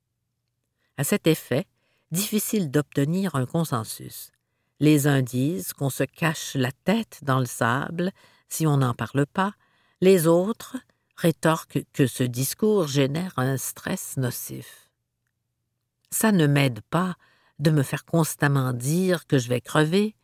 À 0.97 1.03
cet 1.03 1.27
effet, 1.27 1.65
difficile 2.11 2.71
d'obtenir 2.71 3.35
un 3.35 3.45
consensus. 3.45 4.31
Les 4.79 5.07
uns 5.07 5.21
disent 5.21 5.73
qu'on 5.73 5.89
se 5.89 6.03
cache 6.03 6.55
la 6.55 6.71
tête 6.71 7.19
dans 7.23 7.39
le 7.39 7.45
sable 7.45 8.11
si 8.49 8.67
on 8.67 8.77
n'en 8.77 8.93
parle 8.93 9.25
pas, 9.25 9.53
les 10.01 10.27
autres 10.27 10.77
rétorquent 11.15 11.83
que 11.93 12.07
ce 12.07 12.23
discours 12.23 12.87
génère 12.87 13.33
un 13.37 13.57
stress 13.57 14.17
nocif. 14.17 14.89
Ça 16.11 16.31
ne 16.31 16.47
m'aide 16.47 16.81
pas 16.81 17.15
de 17.59 17.71
me 17.71 17.83
faire 17.83 18.05
constamment 18.05 18.73
dire 18.73 19.27
que 19.27 19.37
je 19.37 19.49
vais 19.49 19.61
crever, 19.61 20.15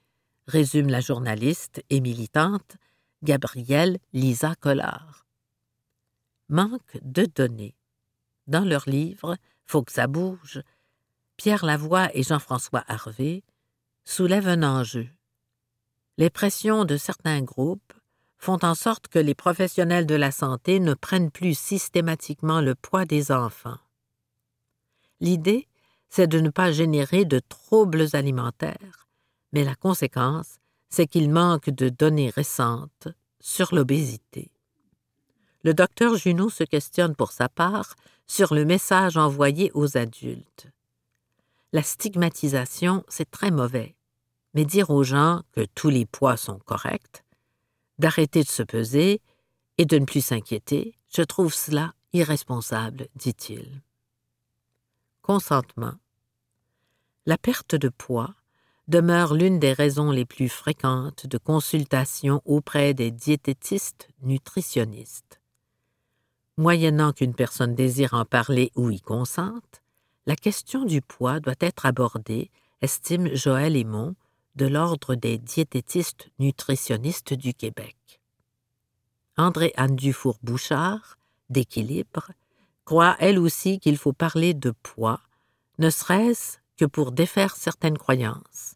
résume 0.47 0.89
la 0.89 0.99
journaliste 0.99 1.84
et 1.89 2.01
militante 2.01 2.77
Gabrielle 3.23 3.99
Lisa 4.13 4.56
Collard. 4.56 5.25
Manque 6.49 6.97
de 7.01 7.25
données. 7.25 7.75
Dans 8.47 8.65
leur 8.65 8.89
livre 8.89 9.38
Faut 9.65 9.84
que 9.84 9.91
ça 9.91 10.08
bouge, 10.08 10.62
Pierre 11.38 11.65
Lavoie 11.65 12.10
et 12.13 12.23
Jean-François 12.23 12.84
Harvey 12.88 13.43
soulèvent 14.04 14.49
un 14.49 14.63
enjeu. 14.63 15.08
Les 16.17 16.30
pressions 16.30 16.84
de 16.84 16.97
certains 16.97 17.41
groupes 17.41 17.93
font 18.41 18.58
en 18.63 18.73
sorte 18.73 19.08
que 19.08 19.19
les 19.19 19.36
professionnels 19.36 20.08
de 20.08 20.15
la 20.15 20.32
santé 20.32 20.80
ne 20.80 20.95
prennent 20.95 21.30
plus 21.30 21.56
systématiquement 21.56 22.60
le 22.60 22.73
poids 22.73 23.06
des 23.06 23.32
enfants. 23.32 23.77
L'idée, 25.19 25.67
c'est 26.10 26.25
de 26.25 26.39
ne 26.39 26.49
pas 26.49 26.71
générer 26.71 27.23
de 27.23 27.38
troubles 27.38 28.08
alimentaires, 28.13 29.08
mais 29.54 29.63
la 29.63 29.75
conséquence, 29.75 30.58
c'est 30.89 31.06
qu'il 31.06 31.30
manque 31.30 31.69
de 31.69 31.89
données 31.89 32.32
récentes 32.32 33.10
sur 33.39 33.75
l'obésité. 33.75 34.51
Le 35.63 35.75
docteur 35.75 36.15
Junot 36.15 36.49
se 36.49 36.63
questionne 36.63 37.15
pour 37.15 37.34
sa 37.34 37.47
part 37.47 37.95
sur 38.25 38.56
le 38.56 38.65
message 38.65 39.17
envoyé 39.17 39.69
aux 39.75 39.97
adultes. 39.97 40.65
La 41.73 41.84
stigmatisation, 41.84 43.04
c'est 43.08 43.30
très 43.30 43.51
mauvais, 43.51 43.95
mais 44.56 44.65
dire 44.65 44.89
aux 44.89 45.04
gens 45.04 45.43
que 45.51 45.65
tous 45.75 45.89
les 45.89 46.08
poids 46.08 46.38
sont 46.38 46.58
corrects, 46.58 47.23
d'arrêter 48.01 48.43
de 48.43 48.49
se 48.49 48.63
peser 48.63 49.21
et 49.77 49.85
de 49.85 49.97
ne 49.97 50.05
plus 50.05 50.25
s'inquiéter, 50.25 50.97
je 51.15 51.21
trouve 51.21 51.53
cela 51.53 51.93
irresponsable, 52.13 53.07
dit-il. 53.15 53.81
Consentement. 55.21 55.93
La 57.27 57.37
perte 57.37 57.75
de 57.75 57.89
poids 57.89 58.33
demeure 58.87 59.35
l'une 59.35 59.59
des 59.59 59.71
raisons 59.71 60.09
les 60.11 60.25
plus 60.25 60.49
fréquentes 60.49 61.27
de 61.27 61.37
consultation 61.37 62.41
auprès 62.43 62.95
des 62.95 63.11
diététistes 63.11 64.09
nutritionnistes. 64.23 65.39
Moyennant 66.57 67.13
qu'une 67.13 67.35
personne 67.35 67.75
désire 67.75 68.15
en 68.15 68.25
parler 68.25 68.71
ou 68.75 68.89
y 68.89 68.99
consente, 68.99 69.83
la 70.25 70.35
question 70.35 70.85
du 70.85 71.01
poids 71.01 71.39
doit 71.39 71.53
être 71.59 71.85
abordée, 71.85 72.49
estime 72.81 73.33
Joël 73.35 73.75
Aymon, 73.75 74.15
de 74.55 74.65
l'Ordre 74.65 75.15
des 75.15 75.37
diététistes 75.37 76.29
nutritionnistes 76.39 77.33
du 77.33 77.53
Québec. 77.53 78.21
André-Anne 79.37 79.95
Dufour-Bouchard, 79.95 81.17
d'Équilibre, 81.49 82.31
croit 82.85 83.15
elle 83.19 83.39
aussi 83.39 83.79
qu'il 83.79 83.97
faut 83.97 84.13
parler 84.13 84.53
de 84.53 84.71
poids, 84.83 85.21
ne 85.79 85.89
serait-ce 85.89 86.57
que 86.77 86.85
pour 86.85 87.11
défaire 87.11 87.55
certaines 87.55 87.97
croyances. 87.97 88.75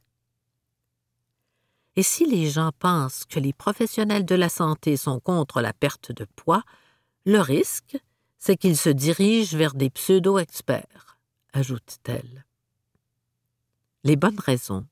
Et 1.96 2.04
si 2.04 2.26
les 2.26 2.50
gens 2.50 2.72
pensent 2.78 3.26
que 3.26 3.40
les 3.40 3.54
professionnels 3.54 4.26
de 4.26 4.36
la 4.36 4.50
santé 4.50 4.98
sont 4.98 5.20
contre 5.20 5.62
la 5.62 5.74
perte 5.74 6.12
de 6.12 6.26
poids, 6.36 6.64
le 7.26 7.40
risque, 7.40 7.98
c'est 8.38 8.58
qu'ils 8.58 8.78
se 8.78 8.90
dirigent 8.90 9.58
vers 9.58 9.74
des 9.74 9.90
pseudo-experts, 9.90 11.18
ajoute-t-elle. 11.54 12.46
Les 14.04 14.16
bonnes 14.16 14.40
raisons. 14.40 14.86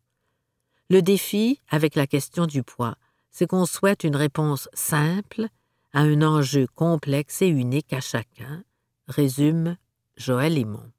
Le 0.90 1.02
défi 1.02 1.60
avec 1.70 1.96
la 1.96 2.08
question 2.08 2.46
du 2.46 2.64
poids, 2.64 2.98
c'est 3.32 3.48
qu'on 3.48 3.66
souhaite 3.66 4.04
une 4.04 4.16
réponse 4.16 4.70
simple 4.74 5.48
à 5.94 6.02
un 6.02 6.22
enjeu 6.22 6.68
complexe 6.76 7.42
et 7.42 7.48
unique 7.48 7.94
à 7.94 8.02
chacun, 8.02 8.64
résume 9.08 9.78
Joël 10.18 10.54
Limon. 10.54 10.92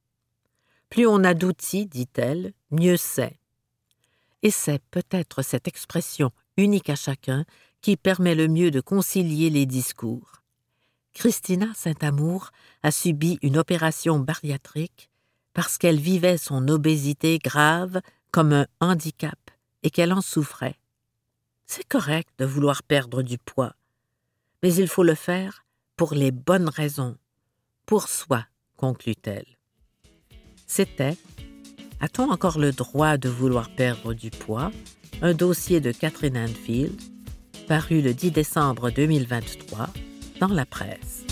Plus 0.91 1.07
on 1.07 1.25
a 1.25 1.35
d'outils, 1.35 1.87
dit-elle, 1.87 2.53
mieux 2.71 2.97
c'est. 2.97 3.39
Et 4.43 4.51
c'est 4.51 4.83
peut-être 4.91 5.43
cette 5.43 5.69
expression 5.69 6.31
unique 6.57 6.91
à 6.91 6.97
chacun 6.97 7.45
qui 7.81 7.97
permet 7.97 8.35
le 8.35 8.49
mieux 8.49 8.71
de 8.71 8.81
concilier 8.81 9.51
les 9.51 9.67
discours. 9.67 10.43
Christina 11.13 11.67
Saint-Amour 11.75 12.51
a 12.83 12.91
subi 12.91 13.39
une 13.43 13.59
opération 13.59 14.19
bariatrique 14.19 15.11
parce 15.53 15.79
qu'elle 15.79 16.01
vivait 16.01 16.39
son 16.39 16.69
obésité 16.69 17.39
grave 17.39 18.01
comme 18.31 18.53
un 18.53 18.67
handicap 18.81 19.39
et 19.85 19.91
qu'elle 19.91 20.13
en 20.13 20.21
souffrait. 20.21 20.75
C'est 21.67 21.87
correct 21.87 22.29
de 22.39 22.45
vouloir 22.45 22.83
perdre 22.83 23.23
du 23.23 23.39
poids, 23.39 23.75
mais 24.63 24.75
il 24.75 24.89
faut 24.89 25.05
le 25.05 25.15
faire 25.15 25.65
pour 25.97 26.15
les 26.15 26.33
bonnes 26.33 26.69
raisons, 26.69 27.17
pour 27.87 28.09
soi, 28.09 28.45
conclut-elle. 28.77 29.47
C'était 30.67 31.17
A-t-on 32.01 32.31
encore 32.31 32.59
le 32.59 32.73
droit 32.73 33.17
de 33.17 33.29
vouloir 33.29 33.71
perdre 33.71 34.13
du 34.13 34.31
poids? 34.31 34.73
un 35.23 35.35
dossier 35.35 35.81
de 35.81 35.93
Catherine 35.93 36.37
Anfield, 36.37 37.01
paru 37.69 38.01
le 38.01 38.15
10 38.15 38.31
décembre 38.31 38.91
2023 38.91 39.89
dans 40.41 40.49
la 40.49 40.67
presse. 40.67 41.25